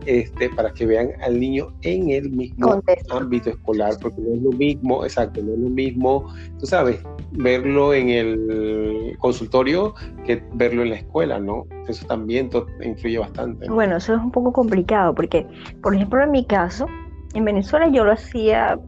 este, 0.06 0.49
para 0.49 0.71
que 0.73 0.86
vean 0.86 1.12
al 1.21 1.39
niño 1.39 1.73
en 1.82 2.10
el 2.10 2.30
mismo 2.30 2.82
ámbito 3.10 3.49
escolar, 3.49 3.93
porque 4.02 4.21
no 4.21 4.36
es 4.36 4.41
lo 4.41 4.52
mismo, 4.52 5.04
exacto, 5.04 5.41
no 5.41 5.54
es 5.54 5.60
lo 5.60 5.69
mismo, 5.69 6.34
tú 6.60 6.65
sabes, 6.65 7.02
verlo 7.32 7.93
en 7.93 8.10
el 8.10 9.15
consultorio 9.19 9.93
que 10.26 10.43
verlo 10.54 10.84
en 10.84 10.89
la 10.89 10.95
escuela, 10.95 11.39
¿no? 11.39 11.65
Eso 11.88 12.06
también 12.06 12.49
influye 12.84 13.17
bastante. 13.17 13.69
Bueno, 13.69 13.97
eso 13.97 14.13
es 14.13 14.19
un 14.19 14.32
poco 14.32 14.52
complicado, 14.52 15.13
porque, 15.15 15.45
por 15.82 15.95
ejemplo, 15.95 16.21
en 16.21 16.32
mi 16.32 16.45
caso, 16.45 16.88
en 17.34 17.45
Venezuela 17.45 17.88
yo 17.88 18.04
lo 18.04 18.12
hacía, 18.12 18.80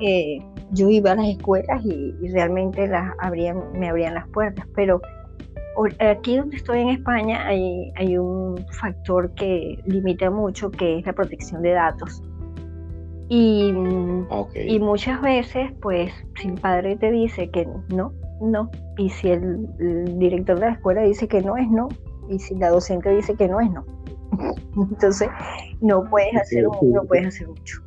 eh, 0.00 0.38
yo 0.72 0.88
iba 0.88 1.12
a 1.12 1.14
las 1.14 1.26
escuelas 1.26 1.84
y, 1.84 2.14
realmente 2.32 2.86
las 2.86 3.12
abrían, 3.20 3.72
me 3.72 3.88
abrían 3.88 4.14
las 4.14 4.28
puertas, 4.28 4.66
pero 4.74 5.00
aquí 6.00 6.36
donde 6.36 6.56
estoy 6.56 6.80
en 6.80 6.88
España 6.90 7.46
hay, 7.46 7.92
hay 7.96 8.18
un 8.18 8.64
factor 8.80 9.32
que 9.34 9.78
limita 9.86 10.30
mucho, 10.30 10.70
que 10.70 10.98
es 10.98 11.06
la 11.06 11.12
protección 11.12 11.62
de 11.62 11.72
datos. 11.72 12.22
Y, 13.28 13.74
ah, 14.30 14.44
y 14.54 14.78
muchas 14.80 15.20
veces, 15.20 15.70
pues, 15.82 16.10
si 16.40 16.48
el 16.48 16.54
padre 16.54 16.96
te 16.96 17.10
dice 17.10 17.50
que 17.50 17.68
no, 17.90 18.12
no, 18.40 18.70
y 18.96 19.10
si 19.10 19.30
el, 19.30 19.66
director 20.18 20.58
de 20.58 20.66
la 20.66 20.72
escuela 20.72 21.02
dice 21.02 21.28
que 21.28 21.42
no 21.42 21.56
es 21.56 21.68
no, 21.70 21.88
y 22.28 22.38
si 22.38 22.54
la 22.56 22.70
docente 22.70 23.10
dice 23.10 23.34
que 23.34 23.48
no 23.48 23.60
es 23.60 23.70
no, 23.70 23.84
entonces 24.90 25.28
no 25.80 26.04
puedes 26.04 26.34
hacer, 26.36 26.64
no 26.64 27.04
puedes 27.04 27.26
hacer 27.26 27.48
mucho. 27.48 27.82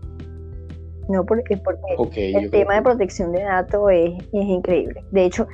No, 1.11 1.25
porque, 1.25 1.57
porque 1.57 2.31
el 2.31 2.49
tema 2.49 2.75
de 2.75 2.81
protección 2.81 3.31
de 3.33 3.43
datos 3.43 3.91
es, 3.91 4.13
es 4.31 4.45
increíble. 4.45 5.03
De 5.11 5.25
hecho, 5.25 5.45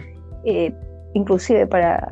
eh, 0.46 0.72
inclusive 1.14 1.66
para 1.66 2.10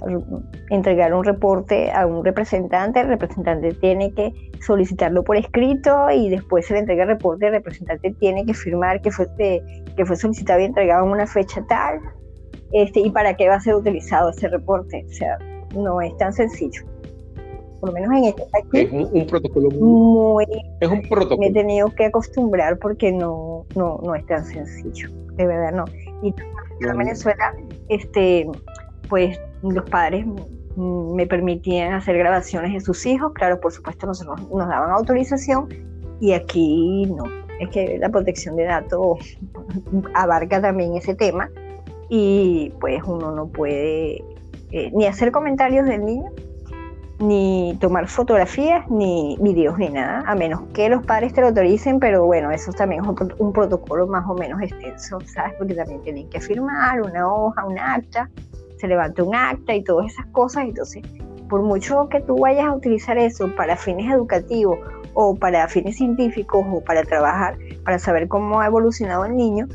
entregar 0.69 1.13
un 1.13 1.23
reporte 1.23 1.91
a 1.91 2.07
un 2.07 2.25
representante, 2.25 3.01
el 3.01 3.07
representante 3.07 3.73
tiene 3.73 4.11
que 4.13 4.33
solicitarlo 4.61 5.23
por 5.23 5.37
escrito 5.37 6.09
y 6.09 6.29
después 6.29 6.65
se 6.65 6.73
le 6.73 6.79
entrega 6.79 7.03
el 7.03 7.09
reporte, 7.09 7.45
el 7.47 7.53
representante 7.53 8.15
tiene 8.19 8.45
que 8.45 8.53
firmar 8.53 9.01
que 9.01 9.11
fue, 9.11 9.27
que 9.37 10.05
fue 10.05 10.15
solicitado 10.15 10.59
y 10.59 10.63
entregado 10.63 11.05
en 11.05 11.11
una 11.11 11.27
fecha 11.27 11.63
tal, 11.67 11.99
este, 12.71 13.01
y 13.01 13.11
para 13.11 13.35
qué 13.35 13.47
va 13.47 13.55
a 13.55 13.61
ser 13.61 13.75
utilizado 13.75 14.31
ese 14.31 14.47
reporte. 14.47 15.05
O 15.07 15.11
sea, 15.11 15.37
no 15.75 16.01
es 16.01 16.15
tan 16.17 16.33
sencillo. 16.33 16.81
Por 17.79 17.89
lo 17.89 17.93
menos 17.93 18.11
en 18.15 18.23
este 18.25 18.43
Es 18.73 18.91
un, 18.91 19.27
protocolo 19.27 19.69
muy, 19.71 20.45
Es 20.79 20.89
un 20.89 21.01
protocolo. 21.03 21.39
Me 21.39 21.47
he 21.47 21.53
tenido 21.53 21.89
que 21.89 22.05
acostumbrar 22.05 22.77
porque 22.79 23.11
no, 23.11 23.65
no, 23.75 23.99
no 24.03 24.15
es 24.15 24.25
tan 24.25 24.45
sencillo. 24.45 25.09
De 25.35 25.45
verdad, 25.45 25.71
no. 25.73 25.85
Y 26.21 26.33
en 26.81 26.97
Venezuela, 26.97 27.53
este 27.89 28.47
pues 29.09 29.39
los 29.61 29.87
padres 29.89 30.25
me 30.75 31.25
permitían 31.25 31.93
hacer 31.93 32.17
grabaciones 32.17 32.73
de 32.73 32.79
sus 32.81 33.05
hijos, 33.05 33.33
claro, 33.33 33.59
por 33.61 33.71
supuesto 33.71 34.07
nos, 34.07 34.25
nos 34.25 34.67
daban 34.67 34.91
autorización 34.91 35.69
y 36.19 36.33
aquí 36.33 37.05
no, 37.05 37.23
es 37.59 37.69
que 37.69 37.97
la 37.97 38.09
protección 38.09 38.55
de 38.55 38.63
datos 38.65 39.37
abarca 40.13 40.61
también 40.61 40.95
ese 40.95 41.15
tema 41.15 41.49
y 42.09 42.73
pues 42.79 43.01
uno 43.05 43.31
no 43.31 43.47
puede 43.47 44.23
eh, 44.71 44.91
ni 44.93 45.05
hacer 45.05 45.31
comentarios 45.31 45.85
del 45.85 46.05
niño, 46.05 46.29
ni 47.19 47.77
tomar 47.79 48.07
fotografías, 48.07 48.89
ni 48.89 49.37
videos, 49.39 49.77
ni 49.77 49.89
nada, 49.89 50.23
a 50.27 50.35
menos 50.35 50.61
que 50.73 50.89
los 50.89 51.05
padres 51.05 51.33
te 51.33 51.41
lo 51.41 51.47
autoricen, 51.47 51.99
pero 51.99 52.25
bueno, 52.25 52.51
eso 52.51 52.71
también 52.73 53.03
es 53.03 53.07
un, 53.07 53.33
un 53.37 53.53
protocolo 53.53 54.05
más 54.07 54.27
o 54.27 54.33
menos 54.33 54.61
extenso, 54.61 55.19
¿sabes? 55.21 55.53
Porque 55.57 55.75
también 55.75 56.01
tienen 56.01 56.29
que 56.29 56.41
firmar 56.41 57.01
una 57.01 57.31
hoja, 57.31 57.65
un 57.65 57.79
acta, 57.79 58.29
se 58.77 58.87
levanta 58.87 59.23
un 59.23 59.33
acta 59.33 59.73
y 59.73 59.83
todas 59.83 60.11
esas 60.11 60.25
cosas. 60.27 60.65
Entonces, 60.65 61.03
por 61.49 61.61
mucho 61.61 62.09
que 62.09 62.21
tú 62.21 62.37
vayas 62.37 62.65
a 62.65 62.73
utilizar 62.73 63.17
eso 63.17 63.53
para 63.55 63.77
fines 63.77 64.11
educativos 64.11 64.79
o 65.13 65.35
para 65.35 65.67
fines 65.67 65.97
científicos 65.97 66.65
o 66.69 66.83
para 66.83 67.03
trabajar, 67.03 67.57
para 67.83 67.99
saber 67.99 68.27
cómo 68.27 68.59
ha 68.59 68.65
evolucionado 68.65 69.25
el 69.25 69.35
niño, 69.35 69.67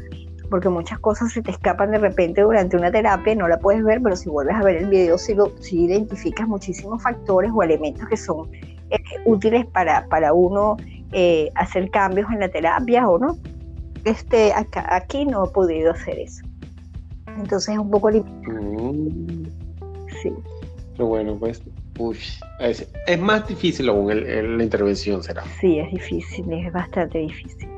porque 0.50 0.68
muchas 0.68 0.98
cosas 0.98 1.32
se 1.32 1.42
te 1.42 1.50
escapan 1.50 1.92
de 1.92 1.98
repente 1.98 2.42
durante 2.42 2.76
una 2.76 2.90
terapia, 2.90 3.34
no 3.34 3.48
la 3.48 3.58
puedes 3.58 3.82
ver, 3.84 4.02
pero 4.02 4.16
si 4.16 4.28
vuelves 4.28 4.56
a 4.56 4.62
ver 4.62 4.76
el 4.76 4.86
video, 4.88 5.16
si 5.16 5.34
lo, 5.34 5.52
identificas 5.70 6.48
muchísimos 6.48 7.02
factores 7.02 7.50
o 7.54 7.62
elementos 7.62 8.08
que 8.08 8.16
son 8.16 8.52
eh, 8.52 8.98
útiles 9.24 9.66
para, 9.66 10.06
para 10.08 10.32
uno 10.32 10.76
eh, 11.12 11.50
hacer 11.54 11.90
cambios 11.90 12.30
en 12.32 12.40
la 12.40 12.48
terapia 12.48 13.08
o 13.08 13.18
no. 13.18 13.38
Este, 14.04 14.52
aquí 14.54 15.26
no 15.26 15.46
he 15.46 15.48
podido 15.50 15.92
hacer 15.92 16.18
eso. 16.18 16.44
Entonces 17.38 17.74
es 17.74 17.78
un 17.78 17.90
poco 17.90 18.10
limitado. 18.10 18.60
Mm. 18.60 19.44
Sí. 20.22 20.32
Pero 20.92 21.06
bueno, 21.06 21.36
pues 21.38 21.62
es, 22.60 23.20
más 23.20 23.46
difícil 23.46 23.88
aún 23.88 24.08
la 24.56 24.62
intervención, 24.62 25.22
será. 25.22 25.44
Sí, 25.60 25.78
es 25.78 25.90
difícil, 25.90 26.50
es 26.52 26.72
bastante 26.72 27.18
difícil. 27.18 27.68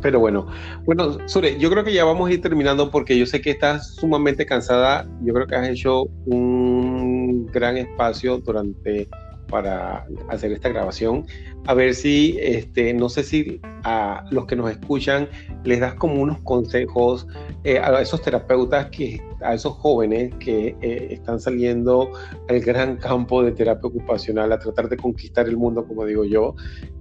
Pero 0.00 0.20
bueno, 0.20 0.46
bueno, 0.84 1.18
Sure, 1.28 1.58
yo 1.58 1.70
creo 1.70 1.84
que 1.84 1.92
ya 1.92 2.04
vamos 2.04 2.28
a 2.28 2.32
ir 2.32 2.40
terminando 2.40 2.90
porque 2.90 3.18
yo 3.18 3.26
sé 3.26 3.40
que 3.40 3.50
estás 3.50 3.94
sumamente 3.96 4.46
cansada. 4.46 5.06
Yo 5.22 5.34
creo 5.34 5.46
que 5.46 5.56
has 5.56 5.68
hecho 5.68 6.04
un 6.26 7.46
gran 7.46 7.76
espacio 7.76 8.38
durante 8.38 9.08
para 9.50 10.06
hacer 10.28 10.52
esta 10.52 10.70
grabación. 10.70 11.26
A 11.66 11.74
ver 11.74 11.94
si, 11.94 12.38
este, 12.40 12.94
no 12.94 13.08
sé 13.08 13.24
si 13.24 13.60
a 13.82 14.24
los 14.30 14.46
que 14.46 14.56
nos 14.56 14.70
escuchan 14.70 15.28
les 15.64 15.80
das 15.80 15.94
como 15.94 16.22
unos 16.22 16.38
consejos 16.40 17.26
eh, 17.64 17.78
a 17.78 18.00
esos 18.00 18.22
terapeutas, 18.22 18.86
que, 18.86 19.20
a 19.42 19.54
esos 19.54 19.74
jóvenes 19.74 20.32
que 20.36 20.76
eh, 20.80 21.08
están 21.10 21.40
saliendo 21.40 22.12
al 22.48 22.60
gran 22.60 22.96
campo 22.96 23.42
de 23.42 23.52
terapia 23.52 23.88
ocupacional, 23.88 24.52
a 24.52 24.58
tratar 24.58 24.88
de 24.88 24.96
conquistar 24.96 25.48
el 25.48 25.56
mundo, 25.56 25.84
como 25.86 26.06
digo 26.06 26.24
yo, 26.24 26.54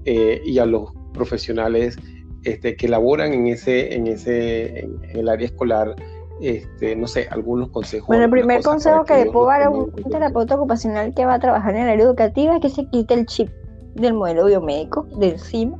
eh, 0.05 0.41
y 0.43 0.59
a 0.59 0.65
los 0.65 0.91
profesionales 1.13 1.97
este, 2.43 2.75
que 2.75 2.87
laboran 2.87 3.33
en 3.33 3.47
ese, 3.47 3.93
en 3.95 4.07
ese, 4.07 4.79
en 4.79 4.99
el 5.13 5.29
área 5.29 5.47
escolar 5.47 5.95
este, 6.41 6.95
no 6.95 7.07
sé, 7.07 7.27
algunos 7.31 7.69
consejos. 7.69 8.07
Bueno, 8.07 8.23
el 8.23 8.29
primer 8.29 8.61
consejo 8.63 9.03
que, 9.03 9.25
le 9.25 9.31
puedo 9.31 9.47
dar 9.47 9.63
a 9.63 9.69
un 9.69 9.91
terapeuta 10.09 10.55
ocupacional 10.55 11.13
que 11.13 11.25
va 11.25 11.33
a 11.33 11.39
trabajar 11.39 11.75
en 11.75 11.83
el 11.83 11.89
área 11.89 12.05
educativa 12.05 12.55
es 12.55 12.61
que 12.61 12.69
se 12.69 12.85
quite 12.85 13.13
el 13.13 13.25
chip 13.25 13.49
del 13.95 14.13
modelo 14.13 14.45
biomédico 14.45 15.03
de 15.17 15.31
encima, 15.31 15.77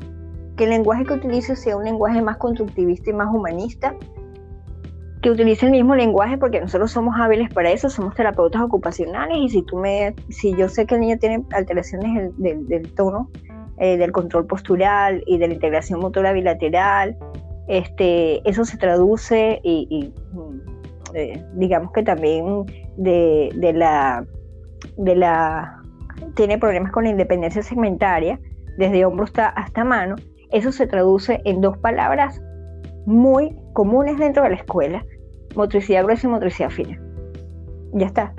que 0.57 0.65
el 0.65 0.71
lenguaje 0.71 1.05
que 1.05 1.13
utilice 1.13 1.55
sea 1.55 1.77
un 1.77 1.85
lenguaje 1.85 2.21
más 2.21 2.37
constructivista 2.37 3.09
y 3.09 3.13
más 3.13 3.33
humanista, 3.33 3.95
que 5.21 5.31
utilice 5.31 5.65
el 5.65 5.71
mismo 5.71 5.95
lenguaje 5.95 6.37
porque 6.37 6.61
nosotros 6.61 6.91
somos 6.91 7.15
hábiles 7.17 7.53
para 7.53 7.71
eso, 7.71 7.89
somos 7.89 8.15
terapeutas 8.15 8.61
ocupacionales 8.61 9.37
y 9.37 9.49
si 9.49 9.61
tú 9.63 9.77
me, 9.77 10.15
si 10.29 10.55
yo 10.55 10.69
sé 10.69 10.85
que 10.85 10.95
el 10.95 11.01
niño 11.01 11.17
tiene 11.19 11.43
alteraciones 11.51 12.31
del, 12.37 12.93
tono, 12.93 13.29
eh, 13.79 13.97
del 13.97 14.11
control 14.11 14.45
postural 14.45 15.23
y 15.25 15.37
de 15.37 15.47
la 15.47 15.53
integración 15.53 15.99
motora 15.99 16.33
bilateral, 16.33 17.17
este, 17.67 18.41
eso 18.49 18.65
se 18.65 18.77
traduce 18.77 19.59
y, 19.63 20.13
eh, 21.13 21.43
digamos 21.53 21.91
que 21.91 22.03
también 22.03 22.65
de, 22.97 23.51
la, 23.73 24.25
de 24.97 25.15
la, 25.15 25.81
tiene 26.35 26.57
problemas 26.57 26.91
con 26.91 27.03
la 27.03 27.11
independencia 27.11 27.61
segmentaria, 27.61 28.39
desde 28.77 29.05
hombro 29.05 29.25
hasta, 29.25 29.47
hasta 29.49 29.83
mano, 29.83 30.15
eso 30.51 30.71
se 30.71 30.87
traduce 30.87 31.41
en 31.45 31.61
dos 31.61 31.77
palabras 31.77 32.41
muy 33.05 33.55
comunes 33.73 34.17
dentro 34.17 34.43
de 34.43 34.49
la 34.49 34.55
escuela, 34.55 35.05
motricidad 35.55 36.03
gruesa 36.03 36.27
y 36.27 36.29
motricidad 36.29 36.69
fina. 36.69 36.99
Ya 37.93 38.07
está. 38.07 38.33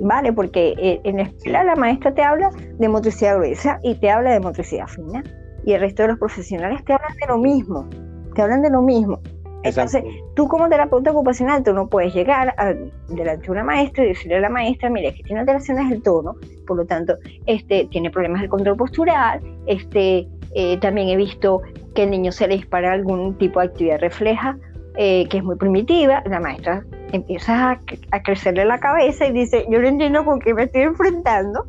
Vale, 0.00 0.32
porque 0.32 0.74
eh, 0.78 1.00
en 1.04 1.18
la 1.18 1.22
escuela 1.24 1.64
la 1.64 1.76
maestra 1.76 2.12
te 2.12 2.22
habla 2.22 2.50
de 2.78 2.88
motricidad 2.88 3.36
gruesa 3.36 3.78
y 3.82 3.94
te 3.94 4.10
habla 4.10 4.32
de 4.32 4.40
motricidad 4.40 4.86
fina. 4.86 5.22
Y 5.64 5.72
el 5.72 5.80
resto 5.80 6.02
de 6.02 6.08
los 6.08 6.18
profesionales 6.18 6.84
te 6.84 6.92
hablan 6.92 7.14
de 7.20 7.26
lo 7.26 7.38
mismo, 7.38 7.88
te 8.34 8.42
hablan 8.42 8.62
de 8.62 8.70
lo 8.70 8.82
mismo. 8.82 9.20
Entonces, 9.62 10.02
tú 10.34 10.48
como 10.48 10.68
terapeuta 10.68 11.10
ocupacional, 11.10 11.62
tú 11.62 11.74
no 11.74 11.86
puedes 11.86 12.14
llegar 12.14 12.54
a, 12.56 12.72
delante 13.08 13.44
de 13.44 13.50
una 13.50 13.64
maestra 13.64 14.04
y 14.04 14.08
decirle 14.08 14.36
a 14.36 14.40
la 14.40 14.48
maestra, 14.48 14.88
mire, 14.88 15.14
que 15.14 15.22
tiene 15.22 15.40
alteraciones 15.40 15.90
del 15.90 16.02
tono, 16.02 16.34
por 16.66 16.78
lo 16.78 16.86
tanto, 16.86 17.16
este, 17.46 17.86
tiene 17.90 18.10
problemas 18.10 18.40
de 18.40 18.48
control 18.48 18.76
postural, 18.76 19.40
este, 19.66 20.26
eh, 20.54 20.78
también 20.78 21.10
he 21.10 21.16
visto 21.16 21.60
que 21.94 22.04
el 22.04 22.10
niño 22.10 22.32
se 22.32 22.48
le 22.48 22.56
dispara 22.56 22.92
algún 22.92 23.36
tipo 23.36 23.60
de 23.60 23.66
actividad 23.66 23.98
refleja, 24.00 24.56
eh, 24.96 25.28
que 25.28 25.38
es 25.38 25.44
muy 25.44 25.56
primitiva, 25.56 26.22
la 26.26 26.40
maestra 26.40 26.84
empieza 27.12 27.72
a, 27.72 27.80
a, 28.10 28.22
crecerle 28.22 28.64
la 28.64 28.78
cabeza 28.78 29.26
y 29.26 29.32
dice, 29.32 29.66
yo 29.68 29.80
no 29.80 29.88
entiendo 29.88 30.24
con 30.24 30.40
qué 30.40 30.54
me 30.54 30.64
estoy 30.64 30.82
enfrentando, 30.82 31.66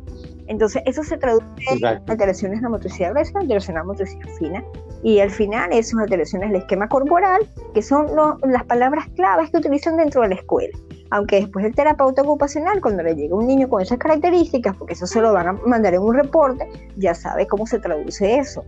entonces, 0.52 0.82
eso 0.84 1.02
se 1.02 1.16
traduce 1.16 1.46
en 1.70 1.86
alteraciones 2.06 2.58
de 2.58 2.62
la 2.64 2.68
motricidad 2.68 3.12
gruesa, 3.12 3.38
alteraciones 3.38 3.68
de 3.68 3.72
la 3.72 3.84
motricidad 3.84 4.28
fina. 4.38 4.62
Y 5.02 5.18
al 5.20 5.30
final, 5.30 5.72
es 5.72 5.88
son 5.88 6.00
alteraciones 6.00 6.50
del 6.50 6.60
esquema 6.60 6.88
corporal, 6.88 7.48
que 7.72 7.80
son 7.80 8.08
las 8.42 8.64
palabras 8.64 9.06
claves 9.16 9.50
que 9.50 9.56
utilizan 9.56 9.96
dentro 9.96 10.20
de 10.20 10.28
la 10.28 10.34
escuela. 10.34 10.76
Aunque 11.10 11.36
después 11.36 11.64
el 11.64 11.74
terapeuta 11.74 12.20
ocupacional, 12.20 12.82
cuando 12.82 13.02
le 13.02 13.14
llega 13.14 13.34
un 13.34 13.46
niño 13.46 13.66
con 13.66 13.80
esas 13.80 13.96
características, 13.96 14.76
porque 14.76 14.92
eso 14.92 15.06
se 15.06 15.22
lo 15.22 15.32
van 15.32 15.48
a 15.48 15.52
mandar 15.54 15.94
en 15.94 16.02
un 16.02 16.14
reporte, 16.14 16.68
ya 16.98 17.14
sabe 17.14 17.46
cómo 17.46 17.66
se 17.66 17.78
traduce 17.78 18.36
eso. 18.36 18.62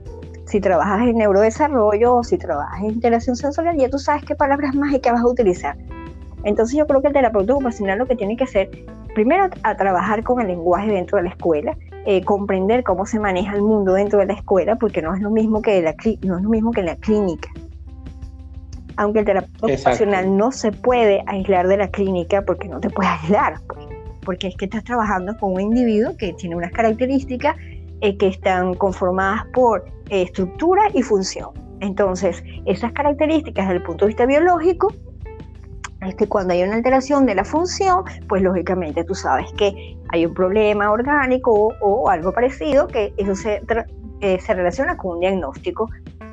Si 0.46 0.62
trabajas 0.62 1.02
en 1.06 1.18
neurodesarrollo 1.18 2.14
o 2.14 2.24
si 2.24 2.38
trabajas 2.38 2.80
en 2.80 2.92
interacción 2.92 3.36
sensorial, 3.36 3.76
ya 3.76 3.90
tú 3.90 3.98
sabes 3.98 4.24
qué 4.24 4.34
palabras 4.34 4.74
mágicas 4.74 5.12
vas 5.12 5.22
a 5.22 5.28
utilizar. 5.28 5.76
Entonces 6.44 6.78
yo 6.78 6.86
creo 6.86 7.02
que 7.02 7.08
el 7.08 7.12
terapeuta 7.12 7.52
ocupacional 7.52 7.98
lo 7.98 8.06
que 8.06 8.16
tiene 8.16 8.38
que 8.38 8.44
hacer 8.44 8.70
primero 9.14 9.48
a 9.62 9.76
trabajar 9.76 10.22
con 10.22 10.40
el 10.40 10.48
lenguaje 10.48 10.90
dentro 10.90 11.16
de 11.16 11.24
la 11.24 11.30
escuela, 11.30 11.76
eh, 12.06 12.22
comprender 12.22 12.84
cómo 12.84 13.06
se 13.06 13.18
maneja 13.18 13.54
el 13.54 13.62
mundo 13.62 13.94
dentro 13.94 14.18
de 14.18 14.26
la 14.26 14.34
escuela, 14.34 14.76
porque 14.76 15.00
no 15.00 15.14
es 15.14 15.22
lo 15.22 15.30
mismo 15.30 15.62
que 15.62 15.80
la, 15.80 15.94
no 16.22 16.36
es 16.36 16.42
lo 16.42 16.50
mismo 16.50 16.70
que 16.72 16.82
la 16.82 16.96
clínica. 16.96 17.48
Aunque 18.96 19.20
el 19.20 19.24
terapeuta 19.24 19.66
ocupacional 19.66 20.36
no 20.36 20.52
se 20.52 20.70
puede 20.70 21.24
aislar 21.26 21.66
de 21.66 21.78
la 21.78 21.88
clínica 21.88 22.42
porque 22.42 22.68
no 22.68 22.80
te 22.80 22.90
puede 22.90 23.08
aislar, 23.08 23.54
pues, 23.66 23.86
porque 24.24 24.48
es 24.48 24.56
que 24.56 24.66
estás 24.66 24.84
trabajando 24.84 25.36
con 25.38 25.54
un 25.54 25.60
individuo 25.60 26.16
que 26.16 26.32
tiene 26.34 26.56
unas 26.56 26.72
características 26.72 27.56
eh, 28.00 28.16
que 28.16 28.28
están 28.28 28.74
conformadas 28.74 29.46
por 29.52 29.84
eh, 30.10 30.22
estructura 30.22 30.82
y 30.92 31.02
función. 31.02 31.50
Entonces, 31.80 32.42
esas 32.66 32.92
características 32.92 33.66
desde 33.66 33.78
el 33.78 33.82
punto 33.82 34.04
de 34.04 34.08
vista 34.08 34.26
biológico 34.26 34.92
es 36.06 36.14
que 36.14 36.28
cuando 36.28 36.52
hay 36.52 36.62
una 36.62 36.74
alteración 36.74 37.26
de 37.26 37.34
la 37.34 37.44
función, 37.44 38.04
pues 38.28 38.42
lógicamente 38.42 39.04
tú 39.04 39.14
sabes 39.14 39.52
que 39.54 39.96
hay 40.08 40.26
un 40.26 40.34
problema 40.34 40.90
orgánico 40.90 41.74
o, 41.80 42.08
algo 42.08 42.32
parecido, 42.32 42.86
que 42.86 43.12
eso 43.16 43.34
se, 43.34 43.62
eh, 44.20 44.38
relaciona 44.48 44.96
con 44.96 45.12
un 45.12 45.20
diagnóstico. 45.20 45.90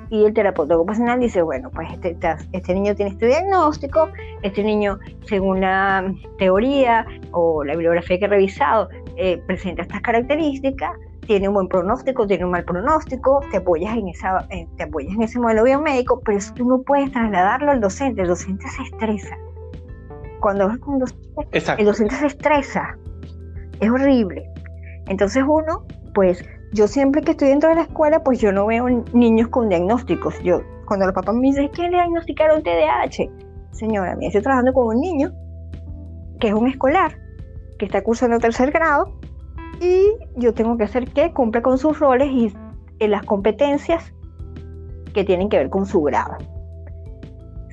Y 0.10 0.26
el 0.26 0.34
terapeuta 0.34 0.76
ocupacional 0.76 1.22
dice, 1.22 1.42
bueno, 1.42 1.70
pues 1.70 1.88
este, 1.94 2.18
este 2.52 2.74
niño 2.74 2.94
tiene 2.96 3.12
este 3.12 3.28
diagnóstico, 3.28 4.10
este 4.42 4.62
niño, 4.62 5.00
según 5.26 5.62
la 5.62 6.14
teoría 6.38 7.06
o 7.32 7.64
la 7.64 7.74
bibliografía 7.74 8.20
que 8.20 8.26
he 8.26 8.28
revisado, 8.28 8.90
eh, 9.16 9.42
presenta 9.48 9.84
estas 9.84 10.02
características, 10.02 10.92
tiene 11.28 11.48
un 11.48 11.54
buen 11.54 11.70
pronóstico, 11.70 12.28
tiene 12.28 12.44
un 12.44 12.52
mal 12.52 12.66
pronóstico, 12.66 13.40
te 13.52 13.58
apoyas 13.58 13.96
en 13.96 14.10
esa, 14.10 14.46
te 14.76 14.84
apoyas 14.84 15.14
en 15.14 15.22
ese 15.22 15.40
modelo 15.40 15.64
biomédico, 15.64 16.20
pero 16.26 16.38
eso 16.38 16.54
tú 16.56 16.68
no 16.68 16.82
puedes 16.82 17.10
trasladarlo 17.14 17.72
al 17.72 17.80
docente, 17.80 18.24
el 18.24 18.28
docente 18.28 18.68
se 18.68 18.84
estresa 18.84 19.38
cuando 20.42 20.68
vas 20.68 20.80
el 21.78 21.86
docente 21.86 22.16
se 22.16 22.28
estresa. 22.28 22.98
Es 23.80 23.90
horrible. 23.90 24.52
Entonces 25.08 25.44
uno, 25.48 25.86
pues 26.14 26.44
yo 26.74 26.88
siempre 26.88 27.22
que 27.22 27.32
estoy 27.32 27.50
dentro 27.50 27.70
de 27.70 27.76
la 27.76 27.82
escuela, 27.84 28.24
pues 28.24 28.40
yo 28.40 28.52
no 28.52 28.66
veo 28.66 28.88
niños 29.14 29.48
con 29.48 29.70
diagnósticos. 29.70 30.38
Yo, 30.44 30.62
cuando 30.86 31.06
los 31.06 31.16
papás 31.16 31.36
me 31.36 31.48
dicen, 31.48 31.70
¿qué 31.74 31.84
le 31.84 31.90
diagnosticaron 31.90 32.64
TDAH? 32.64 33.30
Señora, 33.72 34.16
me 34.16 34.28
estoy 34.28 34.42
trabajando 34.42 34.74
con 34.74 34.88
un 34.88 35.02
niño 35.02 35.32
que 36.40 36.50
es 36.50 36.54
un 36.54 36.68
escolar, 36.68 37.18
que 37.78 37.86
está 37.86 38.04
cursando 38.04 38.40
tercer 38.40 38.72
grado, 38.72 39.14
y 39.80 40.08
yo 40.36 40.54
tengo 40.54 40.78
que 40.78 40.84
hacer 40.84 41.10
que 41.12 41.34
cumpla 41.34 41.62
con 41.62 41.78
sus 41.78 42.00
roles 42.00 42.30
y 42.32 42.54
en 43.00 43.12
las 43.12 43.24
competencias 43.24 44.14
que 45.14 45.24
tienen 45.24 45.50
que 45.50 45.58
ver 45.58 45.70
con 45.70 45.86
su 45.86 46.02
grado. 46.02 46.38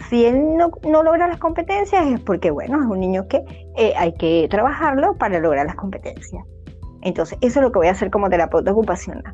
Si 0.09 0.25
él 0.25 0.57
no, 0.57 1.03
logra 1.03 1.29
las 1.29 1.39
competencias 1.39 2.07
es 2.07 2.21
porque, 2.21 2.51
bueno, 2.51 2.81
es 2.81 2.87
un 2.87 3.01
niño 3.01 3.29
que 3.29 3.45
eh, 3.77 3.93
hay 3.97 4.13
que 4.15 4.47
trabajarlo 4.51 5.15
para 5.19 5.39
lograr 5.39 5.67
las 5.67 5.75
competencias. 5.75 6.45
Entonces, 7.03 7.39
eso 7.43 7.61
es 7.61 7.63
lo 7.63 7.73
que 7.73 7.79
voy 7.79 7.89
a 7.89 7.93
hacer 7.93 8.11
como 8.11 8.31
terapeuta 8.31 8.73
ocupacional. 8.73 9.33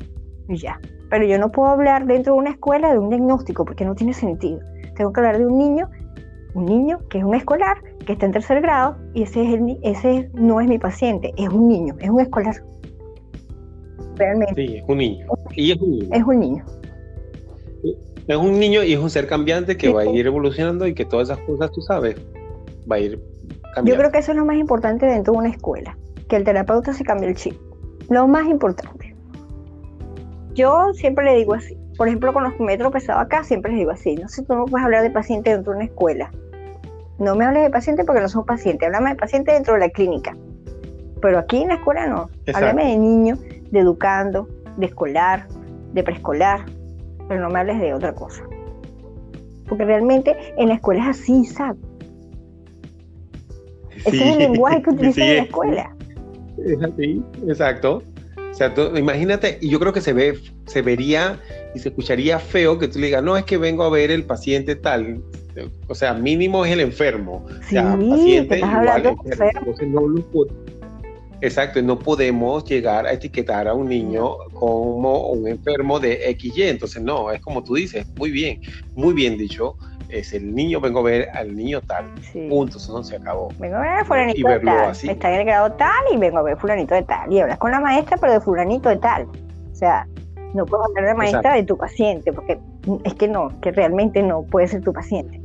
Ya. 0.49 0.79
Pero 1.09 1.25
yo 1.25 1.39
no 1.39 1.51
puedo 1.51 1.69
hablar 1.69 2.05
dentro 2.05 2.33
de 2.33 2.39
una 2.39 2.49
escuela 2.51 2.91
de 2.91 2.99
un 2.99 3.09
diagnóstico 3.09 3.63
porque 3.63 3.85
no 3.85 3.95
tiene 3.95 4.13
sentido. 4.13 4.59
Tengo 4.95 5.13
que 5.13 5.19
hablar 5.21 5.37
de 5.37 5.45
un 5.45 5.57
niño, 5.57 5.89
un 6.53 6.65
niño 6.65 6.99
que 7.09 7.19
es 7.19 7.23
un 7.23 7.35
escolar, 7.35 7.77
que 8.05 8.13
está 8.13 8.25
en 8.25 8.33
tercer 8.33 8.61
grado, 8.61 8.97
y 9.13 9.23
ese, 9.23 9.43
es 9.43 9.53
el, 9.53 9.79
ese 9.81 10.29
no 10.33 10.59
es 10.59 10.67
mi 10.67 10.77
paciente, 10.77 11.33
es 11.37 11.49
un 11.49 11.69
niño, 11.69 11.95
es 11.99 12.09
un 12.09 12.19
escolar. 12.19 12.55
Realmente. 14.17 14.55
Sí, 14.55 14.77
es 14.77 14.83
un 14.87 14.97
niño. 14.97 15.25
Y 15.55 15.71
es 15.71 15.81
un 15.81 15.89
niño. 15.91 16.09
Es 16.11 16.23
un 16.23 16.39
niño 16.39 16.65
es 18.27 18.37
un 18.37 18.59
niño 18.59 18.83
y 18.83 18.93
es 18.93 18.99
un 18.99 19.09
ser 19.09 19.27
cambiante 19.27 19.77
que 19.77 19.91
va 19.91 20.01
a 20.01 20.05
ir 20.05 20.25
evolucionando 20.25 20.87
y 20.87 20.93
que 20.93 21.05
todas 21.05 21.29
esas 21.29 21.39
cosas, 21.45 21.71
tú 21.71 21.81
sabes, 21.81 22.15
va 22.89 22.95
a 22.95 22.99
ir 22.99 23.19
cambiando. 23.73 23.91
Yo 23.91 23.97
creo 23.97 24.11
que 24.11 24.17
eso 24.19 24.31
es 24.31 24.37
lo 24.37 24.45
más 24.45 24.57
importante 24.57 25.05
dentro 25.05 25.33
de 25.33 25.39
una 25.39 25.49
escuela, 25.49 25.97
que 26.27 26.35
el 26.35 26.43
terapeuta 26.43 26.93
se 26.93 27.03
cambie 27.03 27.29
el 27.29 27.35
chip. 27.35 27.55
Lo 28.09 28.27
más 28.27 28.47
importante. 28.47 29.15
Yo 30.53 30.93
siempre 30.93 31.25
le 31.25 31.35
digo 31.35 31.53
así, 31.53 31.77
por 31.97 32.07
ejemplo, 32.07 32.33
con 32.33 32.43
los 32.43 32.53
que 32.53 32.63
me 32.63 32.73
he 32.73 32.77
tropezado 32.77 33.19
acá, 33.19 33.43
siempre 33.43 33.71
les 33.71 33.79
digo 33.79 33.91
así, 33.91 34.15
no 34.15 34.27
sé, 34.27 34.43
tú 34.43 34.55
no 34.55 34.65
puedes 34.65 34.85
hablar 34.85 35.03
de 35.03 35.11
paciente 35.11 35.51
dentro 35.51 35.73
de 35.73 35.77
una 35.77 35.85
escuela. 35.85 36.31
No 37.19 37.35
me 37.35 37.45
hables 37.45 37.63
de 37.63 37.69
paciente 37.69 38.03
porque 38.03 38.21
no 38.21 38.29
son 38.29 38.45
pacientes, 38.45 38.85
háblame 38.87 39.11
de 39.11 39.15
paciente 39.15 39.51
dentro 39.51 39.75
de 39.75 39.81
la 39.81 39.89
clínica. 39.89 40.35
Pero 41.21 41.39
aquí 41.39 41.61
en 41.61 41.69
la 41.69 41.75
escuela 41.75 42.07
no. 42.07 42.29
Háblame 42.53 42.85
de 42.87 42.97
niño, 42.97 43.37
de 43.71 43.79
educando, 43.79 44.49
de 44.77 44.87
escolar, 44.87 45.47
de 45.93 46.03
preescolar, 46.03 46.65
pero 47.27 47.41
no 47.41 47.49
me 47.49 47.59
hables 47.59 47.79
de 47.79 47.93
otra 47.93 48.13
cosa. 48.13 48.43
Porque 49.67 49.85
realmente 49.85 50.35
en 50.57 50.69
la 50.69 50.75
escuela 50.75 51.09
es 51.09 51.19
así, 51.19 51.45
¿sabes? 51.45 51.77
Ese 54.05 54.15
es 54.15 54.33
el 54.33 54.37
lenguaje 54.37 54.81
que 54.83 54.89
utilizan 54.91 55.23
en 55.23 55.35
la 55.37 55.43
escuela. 55.43 55.95
Es 56.63 56.83
así, 56.83 57.23
exacto. 57.47 58.03
O 58.37 58.57
sea, 58.57 58.73
imagínate, 58.95 59.57
y 59.59 59.69
yo 59.69 59.79
creo 59.81 59.91
que 59.91 59.99
se 59.99 60.13
ve, 60.13 60.39
se 60.65 60.81
vería 60.81 61.41
y 61.73 61.79
se 61.79 61.89
escucharía 61.89 62.39
feo 62.39 62.79
que 62.79 62.87
tú 62.87 62.99
le 62.99 63.07
digas, 63.07 63.21
no, 63.21 63.35
es 63.35 63.43
que 63.43 63.57
vengo 63.57 63.83
a 63.83 63.89
ver 63.89 64.11
el 64.11 64.23
paciente 64.23 64.75
tal. 64.75 65.21
O 65.87 65.95
sea, 65.95 66.13
mínimo 66.13 66.63
es 66.63 66.71
el 66.71 66.79
enfermo. 66.79 67.45
Sí, 67.67 67.77
o 67.77 67.81
sea, 67.81 67.97
paciente 67.97 68.59
igual 68.59 69.17
enfermo. 69.25 69.59
Entonces 69.59 69.87
no 69.89 70.07
lo 70.07 70.19
Exacto, 71.45 71.79
no 71.83 71.99
podemos 71.99 72.65
llegar 72.65 73.05
a 73.05 73.11
etiquetar 73.11 73.67
a 73.67 73.75
un 73.75 73.87
niño 73.87 74.35
como 74.53 75.27
un 75.27 75.47
enfermo 75.47 75.99
de 75.99 76.35
XY. 76.39 76.63
Entonces, 76.63 77.03
no, 77.03 77.31
es 77.31 77.39
como 77.39 77.63
tú 77.63 77.75
dices, 77.75 78.07
muy 78.17 78.31
bien, 78.31 78.61
muy 78.95 79.13
bien 79.13 79.37
dicho. 79.37 79.77
Es 80.09 80.33
el 80.33 80.55
niño, 80.55 80.81
vengo 80.81 81.01
a 81.01 81.03
ver 81.03 81.29
al 81.35 81.55
niño 81.55 81.81
tal. 81.81 82.05
Punto, 82.49 82.77
eso 82.77 82.93
no 82.93 83.03
se 83.03 83.17
acabó. 83.17 83.49
Vengo 83.59 83.75
a 83.75 83.81
ver 83.81 83.89
a 83.91 84.05
fulanito 84.05 84.47
de 84.47 84.59
tal. 84.59 84.91
Está 84.91 85.33
en 85.33 85.39
el 85.41 85.45
grado 85.45 85.71
tal 85.73 86.03
y 86.11 86.17
vengo 86.17 86.39
a 86.39 86.41
ver 86.41 86.57
fulanito 86.57 86.95
de 86.95 87.03
tal. 87.03 87.31
Y 87.31 87.39
hablas 87.39 87.59
con 87.59 87.69
la 87.69 87.79
maestra, 87.79 88.17
pero 88.17 88.33
de 88.33 88.39
fulanito 88.39 88.89
de 88.89 88.97
tal. 88.97 89.27
O 89.71 89.75
sea, 89.75 90.07
no 90.55 90.65
puedo 90.65 90.83
hablar 90.85 91.05
de 91.05 91.13
maestra 91.13 91.53
de 91.53 91.63
tu 91.63 91.77
paciente, 91.77 92.33
porque 92.33 92.59
es 93.03 93.13
que 93.13 93.27
no, 93.27 93.49
que 93.61 93.71
realmente 93.71 94.23
no 94.23 94.43
puede 94.43 94.67
ser 94.67 94.81
tu 94.83 94.93
paciente. 94.93 95.41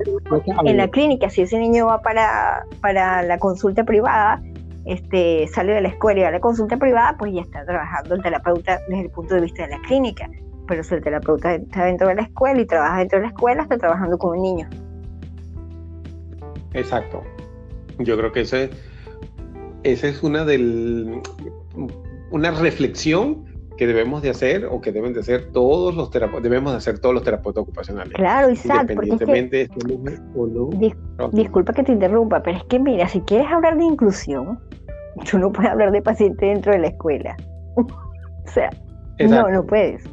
En 0.64 0.76
la 0.78 0.88
clínica, 0.88 1.28
si 1.28 1.42
ese 1.42 1.58
niño 1.58 1.86
va 1.86 2.00
para, 2.00 2.64
para 2.80 3.22
la 3.22 3.38
consulta 3.38 3.84
privada, 3.84 4.40
este, 4.86 5.46
sale 5.48 5.74
de 5.74 5.80
la 5.80 5.88
escuela 5.88 6.20
y 6.20 6.22
va 6.22 6.28
a 6.28 6.32
la 6.32 6.40
consulta 6.40 6.76
privada, 6.76 7.16
pues 7.18 7.32
ya 7.32 7.42
está 7.42 7.64
trabajando 7.64 8.14
el 8.14 8.22
terapeuta 8.22 8.80
desde 8.88 9.02
el 9.02 9.10
punto 9.10 9.34
de 9.34 9.42
vista 9.42 9.64
de 9.64 9.70
la 9.70 9.80
clínica. 9.82 10.28
Pero 10.66 10.84
si 10.84 10.94
el 10.94 11.02
terapeuta 11.02 11.54
está 11.54 11.84
dentro 11.84 12.08
de 12.08 12.14
la 12.14 12.22
escuela 12.22 12.60
y 12.60 12.66
trabaja 12.66 12.98
dentro 12.98 13.18
de 13.18 13.24
la 13.24 13.30
escuela, 13.30 13.62
está 13.62 13.78
trabajando 13.78 14.18
con 14.18 14.38
un 14.38 14.42
niño. 14.42 14.68
Exacto. 16.74 17.22
Yo 17.98 18.16
creo 18.16 18.32
que 18.32 18.42
ese, 18.42 18.70
esa 19.82 20.08
es 20.08 20.22
una 20.22 20.44
del, 20.44 21.20
una 22.30 22.50
reflexión 22.52 23.44
que 23.76 23.86
debemos 23.86 24.20
de 24.20 24.28
hacer 24.28 24.66
o 24.66 24.82
que 24.82 24.92
deben 24.92 25.14
de 25.14 25.20
hacer 25.20 25.52
todos 25.52 25.94
los 25.94 26.10
terapeutas, 26.10 26.42
debemos 26.42 26.72
de 26.72 26.76
hacer 26.76 26.98
todos 26.98 27.14
los 27.14 27.24
terapeutas 27.24 27.62
ocupacionales. 27.62 28.12
Claro, 28.12 28.50
Isaac, 28.50 28.90
independientemente 28.90 29.70
o 30.36 30.46
no. 30.46 30.68
disculpa 31.32 31.72
que 31.72 31.82
te 31.82 31.92
interrumpa, 31.92 32.42
pero 32.42 32.58
es 32.58 32.64
que 32.64 32.78
mira, 32.78 33.08
si 33.08 33.22
quieres 33.22 33.50
hablar 33.50 33.78
de 33.78 33.84
inclusión, 33.84 34.60
tú 35.30 35.38
no 35.38 35.52
puedes 35.52 35.70
hablar 35.70 35.92
de 35.92 36.02
paciente 36.02 36.46
dentro 36.46 36.72
de 36.72 36.78
la 36.78 36.88
escuela. 36.88 37.36
o 37.76 37.86
sea, 38.46 38.70
no, 39.18 39.48
no 39.48 39.64
puedes. 39.66 40.04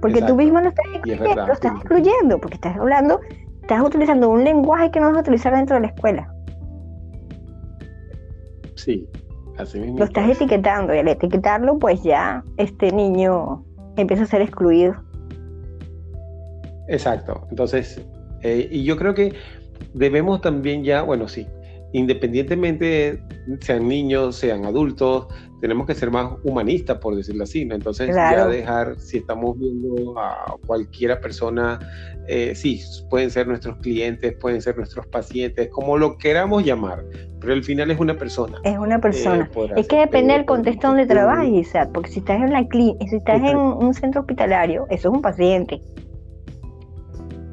Porque 0.00 0.20
tú 0.22 0.34
mismo 0.34 0.60
no 0.60 0.68
estás 0.68 0.84
excluyendo, 0.94 1.46
lo 1.46 1.52
estás 1.52 1.72
excluyendo, 1.76 2.38
porque 2.40 2.54
estás 2.56 2.76
hablando, 2.76 3.20
estás 3.60 3.82
utilizando 3.82 4.30
un 4.30 4.42
lenguaje 4.42 4.90
que 4.90 4.98
no 4.98 5.08
vas 5.08 5.18
a 5.18 5.20
utilizar 5.20 5.54
dentro 5.54 5.76
de 5.76 5.82
la 5.82 5.86
escuela. 5.88 6.34
Sí, 8.74 9.08
así 9.58 9.78
mismo. 9.78 9.98
Lo 9.98 10.04
estás 10.04 10.28
etiquetando 10.28 10.92
y 10.92 10.98
al 10.98 11.06
etiquetarlo, 11.06 11.78
pues 11.78 12.02
ya 12.02 12.42
este 12.56 12.90
niño 12.90 13.64
empieza 13.96 14.24
a 14.24 14.26
ser 14.26 14.42
excluido. 14.42 14.96
Exacto. 16.88 17.46
Entonces, 17.50 18.04
eh, 18.42 18.68
y 18.72 18.82
yo 18.82 18.96
creo 18.96 19.14
que 19.14 19.34
debemos 19.94 20.40
también 20.40 20.82
ya, 20.82 21.02
bueno, 21.02 21.28
sí, 21.28 21.46
independientemente 21.92 23.22
sean 23.60 23.88
niños, 23.88 24.36
sean 24.36 24.64
adultos, 24.64 25.26
tenemos 25.62 25.86
que 25.86 25.94
ser 25.94 26.10
más 26.10 26.32
humanistas, 26.42 26.98
por 26.98 27.14
decirlo 27.14 27.44
así, 27.44 27.64
¿no? 27.64 27.76
Entonces 27.76 28.14
ya 28.14 28.48
dejar, 28.48 28.98
si 28.98 29.18
estamos 29.18 29.56
viendo 29.58 30.18
a 30.18 30.56
cualquiera 30.66 31.20
persona, 31.20 31.78
eh, 32.26 32.54
sí, 32.56 32.80
pueden 33.08 33.30
ser 33.30 33.46
nuestros 33.46 33.76
clientes, 33.76 34.34
pueden 34.40 34.60
ser 34.60 34.76
nuestros 34.76 35.06
pacientes, 35.06 35.68
como 35.68 35.98
lo 35.98 36.18
queramos 36.18 36.64
llamar, 36.64 37.04
pero 37.40 37.52
al 37.52 37.62
final 37.62 37.92
es 37.92 38.00
una 38.00 38.16
persona. 38.16 38.58
Es 38.64 38.76
una 38.76 39.00
persona. 39.00 39.48
Eh, 39.54 39.68
es 39.76 39.86
que 39.86 39.98
depende 39.98 40.34
del 40.34 40.46
contexto 40.46 40.88
donde 40.88 41.06
trabajes, 41.06 41.72
porque 41.94 42.10
si 42.10 42.18
estás 42.18 42.40
en 42.40 42.52
la 42.52 42.66
si 42.72 43.16
estás 43.16 43.40
en 43.42 43.56
un 43.56 43.94
centro 43.94 44.22
hospitalario, 44.22 44.86
eso 44.90 45.10
es 45.10 45.14
un 45.14 45.22
paciente. 45.22 45.80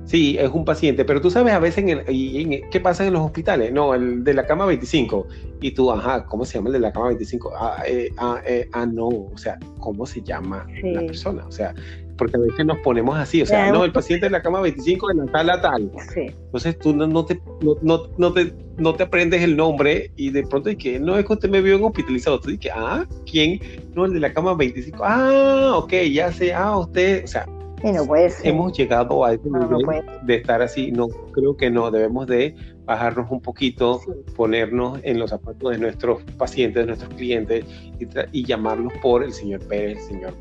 Sí, 0.09 0.37
es 0.39 0.49
un 0.49 0.65
paciente, 0.65 1.05
pero 1.05 1.21
tú 1.21 1.29
sabes 1.29 1.53
a 1.53 1.59
veces 1.59 1.83
en 1.83 1.89
el, 1.89 2.63
qué 2.71 2.79
pasa 2.79 3.05
en 3.05 3.13
los 3.13 3.21
hospitales. 3.21 3.71
No, 3.71 3.93
el 3.93 4.23
de 4.23 4.33
la 4.33 4.47
cama 4.47 4.65
25. 4.65 5.27
Y 5.61 5.69
tú, 5.71 5.91
ajá, 5.91 6.25
¿cómo 6.25 6.45
se 6.45 6.55
llama 6.55 6.69
el 6.69 6.73
de 6.73 6.79
la 6.79 6.91
cama 6.91 7.09
25? 7.09 7.51
Ah, 7.55 7.83
eh, 7.85 8.09
ah, 8.17 8.41
eh, 8.43 8.67
ah 8.73 8.87
no, 8.87 9.07
o 9.07 9.37
sea, 9.37 9.59
¿cómo 9.79 10.07
se 10.07 10.23
llama 10.23 10.65
la 10.81 11.01
persona? 11.01 11.45
O 11.45 11.51
sea, 11.51 11.75
porque 12.17 12.37
a 12.37 12.39
veces 12.39 12.65
nos 12.65 12.79
ponemos 12.79 13.15
así, 13.19 13.43
o 13.43 13.45
sea, 13.45 13.71
no, 13.71 13.85
el 13.85 13.91
paciente 13.91 14.25
de 14.25 14.31
la 14.31 14.41
cama 14.41 14.61
25 14.61 15.09
de 15.09 15.13
la 15.13 15.25
tal 15.31 15.61
tal. 15.61 15.91
Sí. 16.11 16.21
Entonces 16.45 16.79
tú 16.79 16.95
no, 16.95 17.05
no 17.05 17.23
te, 17.23 17.39
no, 17.83 18.07
no, 18.17 18.33
te, 18.33 18.51
no 18.79 18.95
te 18.95 19.03
aprendes 19.03 19.43
el 19.43 19.55
nombre 19.55 20.11
y 20.15 20.31
de 20.31 20.41
pronto 20.41 20.71
que 20.75 20.99
no 20.99 21.19
es 21.19 21.25
que 21.27 21.33
usted 21.33 21.49
me 21.51 21.61
vio 21.61 21.75
en 21.75 21.83
hospitalizado. 21.83 22.39
Tú 22.39 22.49
dices, 22.49 22.71
ah, 22.75 23.05
¿quién? 23.29 23.59
No, 23.93 24.05
el 24.05 24.13
de 24.13 24.21
la 24.21 24.33
cama 24.33 24.55
25. 24.55 25.03
Ah, 25.05 25.73
ok, 25.75 25.93
ya 26.11 26.31
sé, 26.31 26.51
ah, 26.51 26.79
usted, 26.79 27.25
o 27.25 27.27
sea, 27.27 27.45
no 27.83 28.05
puede 28.05 28.31
Hemos 28.43 28.77
llegado 28.77 29.23
a 29.25 29.33
ese 29.33 29.49
nivel 29.49 29.85
de 30.23 30.35
estar 30.35 30.61
así. 30.61 30.91
No, 30.91 31.07
creo 31.31 31.55
que 31.55 31.69
no. 31.69 31.89
Debemos 31.91 32.27
de 32.27 32.55
bajarnos 32.85 33.31
un 33.31 33.41
poquito, 33.41 34.01
ponernos 34.35 34.99
en 35.03 35.19
los 35.19 35.29
zapatos 35.29 35.71
de 35.71 35.77
nuestros 35.77 36.23
pacientes, 36.37 36.81
de 36.81 36.87
nuestros 36.87 37.13
clientes 37.13 37.65
y, 37.99 38.07
y 38.31 38.45
llamarlos 38.45 38.93
por 39.01 39.23
el 39.23 39.31
señor 39.31 39.65
Pérez, 39.67 39.99
el 39.99 40.03
señor 40.03 40.33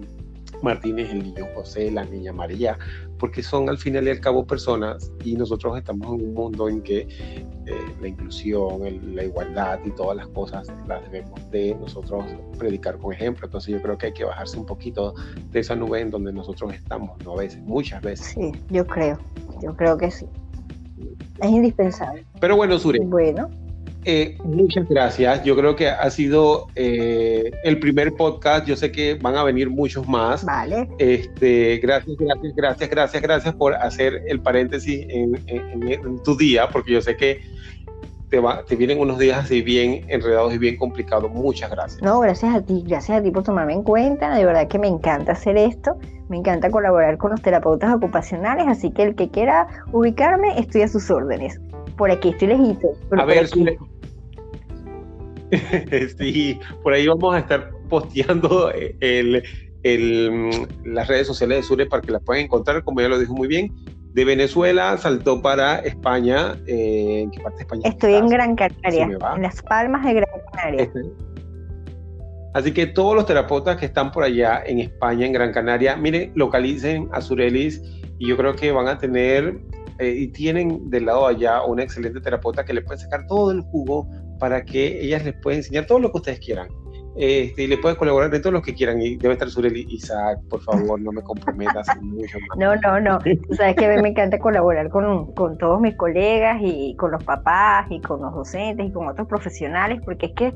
Martínez, 0.62 1.10
el 1.10 1.22
niño 1.22 1.46
José, 1.54 1.90
la 1.90 2.04
niña 2.04 2.32
María, 2.32 2.78
porque 3.18 3.42
son 3.42 3.68
al 3.68 3.78
final 3.78 4.06
y 4.06 4.10
al 4.10 4.20
cabo 4.20 4.46
personas 4.46 5.12
y 5.24 5.34
nosotros 5.34 5.76
estamos 5.76 6.06
en 6.14 6.26
un 6.26 6.34
mundo 6.34 6.68
en 6.68 6.82
que 6.82 7.00
eh, 7.00 7.72
la 8.00 8.08
inclusión, 8.08 9.14
la 9.14 9.24
igualdad 9.24 9.80
y 9.84 9.90
todas 9.90 10.16
las 10.16 10.28
cosas 10.28 10.68
las 10.86 11.02
debemos 11.10 11.50
de 11.50 11.74
nosotros 11.74 12.24
predicar 12.58 12.98
con 12.98 13.12
ejemplo. 13.12 13.46
Entonces 13.46 13.74
yo 13.74 13.82
creo 13.82 13.98
que 13.98 14.06
hay 14.06 14.12
que 14.12 14.24
bajarse 14.24 14.58
un 14.58 14.66
poquito 14.66 15.14
de 15.50 15.60
esa 15.60 15.74
nube 15.76 16.00
en 16.00 16.10
donde 16.10 16.32
nosotros 16.32 16.72
estamos, 16.72 17.22
¿no? 17.24 17.32
A 17.32 17.36
veces, 17.36 17.60
muchas 17.62 18.00
veces. 18.02 18.26
Sí, 18.28 18.52
yo 18.70 18.86
creo, 18.86 19.18
yo 19.62 19.76
creo 19.76 19.98
que 19.98 20.10
sí. 20.10 20.26
Es 21.40 21.50
indispensable. 21.50 22.24
Pero 22.40 22.56
bueno, 22.56 22.78
Sure. 22.78 23.00
Bueno. 23.00 23.48
Eh, 24.04 24.38
muchas 24.44 24.88
gracias. 24.88 25.44
Yo 25.44 25.56
creo 25.56 25.76
que 25.76 25.88
ha 25.88 26.10
sido 26.10 26.68
eh, 26.74 27.50
el 27.64 27.78
primer 27.78 28.14
podcast. 28.14 28.66
Yo 28.66 28.76
sé 28.76 28.92
que 28.92 29.14
van 29.14 29.36
a 29.36 29.44
venir 29.44 29.68
muchos 29.68 30.08
más. 30.08 30.44
Vale. 30.44 30.88
Este, 30.98 31.78
gracias, 31.78 32.16
gracias, 32.18 32.54
gracias, 32.54 32.90
gracias, 32.90 33.22
gracias 33.22 33.54
por 33.54 33.74
hacer 33.74 34.22
el 34.28 34.40
paréntesis 34.40 35.06
en, 35.08 36.22
tu 36.24 36.36
día, 36.36 36.68
porque 36.68 36.92
yo 36.92 37.00
sé 37.00 37.16
que 37.16 37.40
te, 38.28 38.40
va, 38.40 38.64
te 38.64 38.76
vienen 38.76 39.00
unos 39.00 39.18
días 39.18 39.44
así 39.44 39.62
bien 39.62 40.04
enredados 40.08 40.54
y 40.54 40.58
bien 40.58 40.76
complicados. 40.76 41.30
Muchas 41.30 41.70
gracias. 41.70 42.02
No, 42.02 42.20
gracias 42.20 42.54
a 42.54 42.62
ti, 42.62 42.84
gracias 42.86 43.18
a 43.18 43.22
ti 43.22 43.30
por 43.30 43.42
tomarme 43.42 43.72
en 43.72 43.82
cuenta. 43.82 44.34
De 44.34 44.44
verdad 44.44 44.68
que 44.68 44.78
me 44.78 44.88
encanta 44.88 45.32
hacer 45.32 45.56
esto. 45.56 45.96
Me 46.28 46.36
encanta 46.36 46.70
colaborar 46.70 47.16
con 47.16 47.30
los 47.30 47.40
terapeutas 47.40 47.94
ocupacionales, 47.94 48.66
así 48.68 48.90
que 48.90 49.02
el 49.02 49.14
que 49.14 49.30
quiera 49.30 49.66
ubicarme, 49.92 50.58
estoy 50.58 50.82
a 50.82 50.88
sus 50.88 51.10
órdenes. 51.10 51.58
Por 51.96 52.10
aquí 52.10 52.28
estoy 52.30 52.48
lejito. 52.48 52.88
A 53.16 53.24
ver, 53.24 53.48
sí, 56.18 56.60
por 56.82 56.92
ahí 56.92 57.06
vamos 57.06 57.34
a 57.34 57.38
estar 57.38 57.70
posteando 57.88 58.70
el, 58.70 59.42
las 60.84 61.08
redes 61.08 61.26
sociales 61.26 61.58
de 61.58 61.62
Sure 61.62 61.86
para 61.86 62.02
que 62.02 62.12
las 62.12 62.22
puedan 62.22 62.44
encontrar, 62.44 62.84
como 62.84 63.00
ya 63.00 63.08
lo 63.08 63.18
dijo 63.18 63.32
muy 63.32 63.48
bien. 63.48 63.74
De 64.18 64.24
Venezuela 64.24 64.98
saltó 64.98 65.40
para 65.40 65.76
España. 65.76 66.56
Eh, 66.66 67.20
¿En 67.22 67.30
qué 67.30 67.40
parte 67.40 67.58
de 67.58 67.62
España? 67.62 67.82
Estoy 67.84 68.14
en 68.14 68.26
Gran 68.26 68.56
Canaria, 68.56 69.04
en 69.04 69.42
Las 69.42 69.62
Palmas 69.62 70.04
de 70.04 70.14
Gran 70.14 70.28
Canaria. 70.50 70.82
Este, 70.82 71.02
así 72.52 72.74
que 72.74 72.88
todos 72.88 73.14
los 73.14 73.26
terapeutas 73.26 73.76
que 73.76 73.86
están 73.86 74.10
por 74.10 74.24
allá 74.24 74.60
en 74.66 74.80
España, 74.80 75.24
en 75.24 75.32
Gran 75.32 75.52
Canaria, 75.52 75.94
miren, 75.94 76.32
localicen 76.34 77.08
a 77.12 77.20
Surelis 77.20 77.80
y 78.18 78.26
yo 78.26 78.36
creo 78.36 78.56
que 78.56 78.72
van 78.72 78.88
a 78.88 78.98
tener 78.98 79.56
eh, 80.00 80.14
y 80.18 80.26
tienen 80.32 80.90
del 80.90 81.06
lado 81.06 81.28
allá 81.28 81.62
una 81.62 81.84
excelente 81.84 82.20
terapeuta 82.20 82.64
que 82.64 82.74
le 82.74 82.82
puede 82.82 82.98
sacar 82.98 83.24
todo 83.28 83.52
el 83.52 83.60
jugo 83.60 84.10
para 84.40 84.64
que 84.64 85.00
ellas 85.00 85.24
les 85.24 85.34
puedan 85.34 85.58
enseñar 85.58 85.86
todo 85.86 86.00
lo 86.00 86.10
que 86.10 86.18
ustedes 86.18 86.40
quieran. 86.40 86.66
Este, 87.20 87.64
y 87.64 87.66
le 87.66 87.78
pueden 87.78 87.96
colaborar 87.96 88.30
de 88.30 88.38
todo 88.38 88.52
lo 88.52 88.62
que 88.62 88.74
quieran. 88.74 89.02
Y 89.02 89.16
debe 89.16 89.34
estar 89.34 89.50
Sureli 89.50 89.86
Isaac, 89.90 90.38
por 90.48 90.60
favor, 90.60 91.00
no 91.00 91.10
me 91.10 91.20
comprometas 91.22 91.86
mucho 92.02 92.38
más. 92.48 92.58
No, 92.58 92.76
no, 92.76 93.00
no. 93.00 93.18
Sabes 93.56 93.74
que 93.76 93.86
a 93.86 93.96
mí 93.96 94.02
me 94.02 94.10
encanta 94.10 94.38
colaborar 94.38 94.88
con, 94.88 95.32
con 95.34 95.58
todos 95.58 95.80
mis 95.80 95.96
colegas 95.96 96.58
y 96.62 96.94
con 96.96 97.10
los 97.10 97.24
papás 97.24 97.86
y 97.90 98.00
con 98.00 98.22
los 98.22 98.32
docentes 98.34 98.86
y 98.86 98.92
con 98.92 99.08
otros 99.08 99.26
profesionales, 99.26 100.00
porque 100.04 100.26
es 100.26 100.32
que 100.34 100.54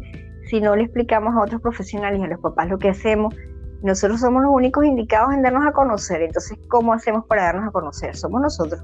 si 0.48 0.60
no 0.60 0.76
le 0.76 0.84
explicamos 0.84 1.34
a 1.34 1.40
otros 1.42 1.60
profesionales 1.60 2.20
y 2.20 2.24
a 2.24 2.28
los 2.28 2.40
papás 2.40 2.68
lo 2.68 2.78
que 2.78 2.88
hacemos, 2.90 3.34
Nosotros 3.82 4.20
somos 4.20 4.42
los 4.44 4.52
únicos 4.54 4.84
indicados 4.84 5.34
en 5.34 5.42
darnos 5.42 5.66
a 5.66 5.72
conocer. 5.72 6.22
Entonces, 6.22 6.56
¿cómo 6.68 6.92
hacemos 6.92 7.24
para 7.26 7.42
darnos 7.46 7.66
a 7.66 7.72
conocer? 7.72 8.14
Somos 8.14 8.40
nosotros. 8.40 8.80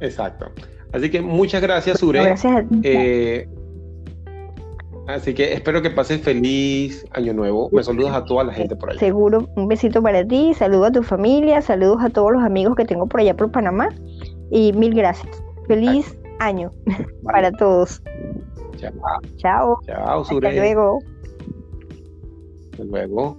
Exacto. 0.00 0.52
Así 0.92 1.10
que 1.10 1.20
muchas 1.22 1.62
gracias, 1.62 1.98
Sure. 1.98 2.22
gracias 2.22 2.56
a 2.56 2.62
ti. 2.68 2.80
Eh, 2.84 3.48
así 5.08 5.34
que 5.34 5.52
espero 5.52 5.82
que 5.82 5.90
pases 5.90 6.20
feliz 6.20 7.04
año 7.12 7.32
nuevo. 7.32 7.68
Me 7.72 7.82
saludas 7.82 8.14
a 8.14 8.24
toda 8.24 8.44
la 8.44 8.52
gente 8.52 8.76
por 8.76 8.90
allá. 8.90 8.98
Seguro, 8.98 9.48
un 9.56 9.68
besito 9.68 10.02
para 10.02 10.26
ti, 10.26 10.54
saludos 10.54 10.88
a 10.88 10.92
tu 10.92 11.02
familia, 11.02 11.60
saludos 11.62 11.98
a 12.02 12.10
todos 12.10 12.32
los 12.32 12.42
amigos 12.42 12.76
que 12.76 12.84
tengo 12.84 13.06
por 13.06 13.20
allá 13.20 13.36
por 13.36 13.50
Panamá 13.50 13.88
y 14.50 14.72
mil 14.72 14.94
gracias. 14.94 15.42
Feliz 15.66 16.16
año 16.38 16.70
para 17.24 17.50
todos. 17.52 18.02
Chao. 18.76 18.92
Chao. 19.36 19.78
Chao. 19.86 20.20
Hasta 20.22 20.52
luego. 20.52 20.98
Hasta 22.72 22.84
luego. 22.84 23.36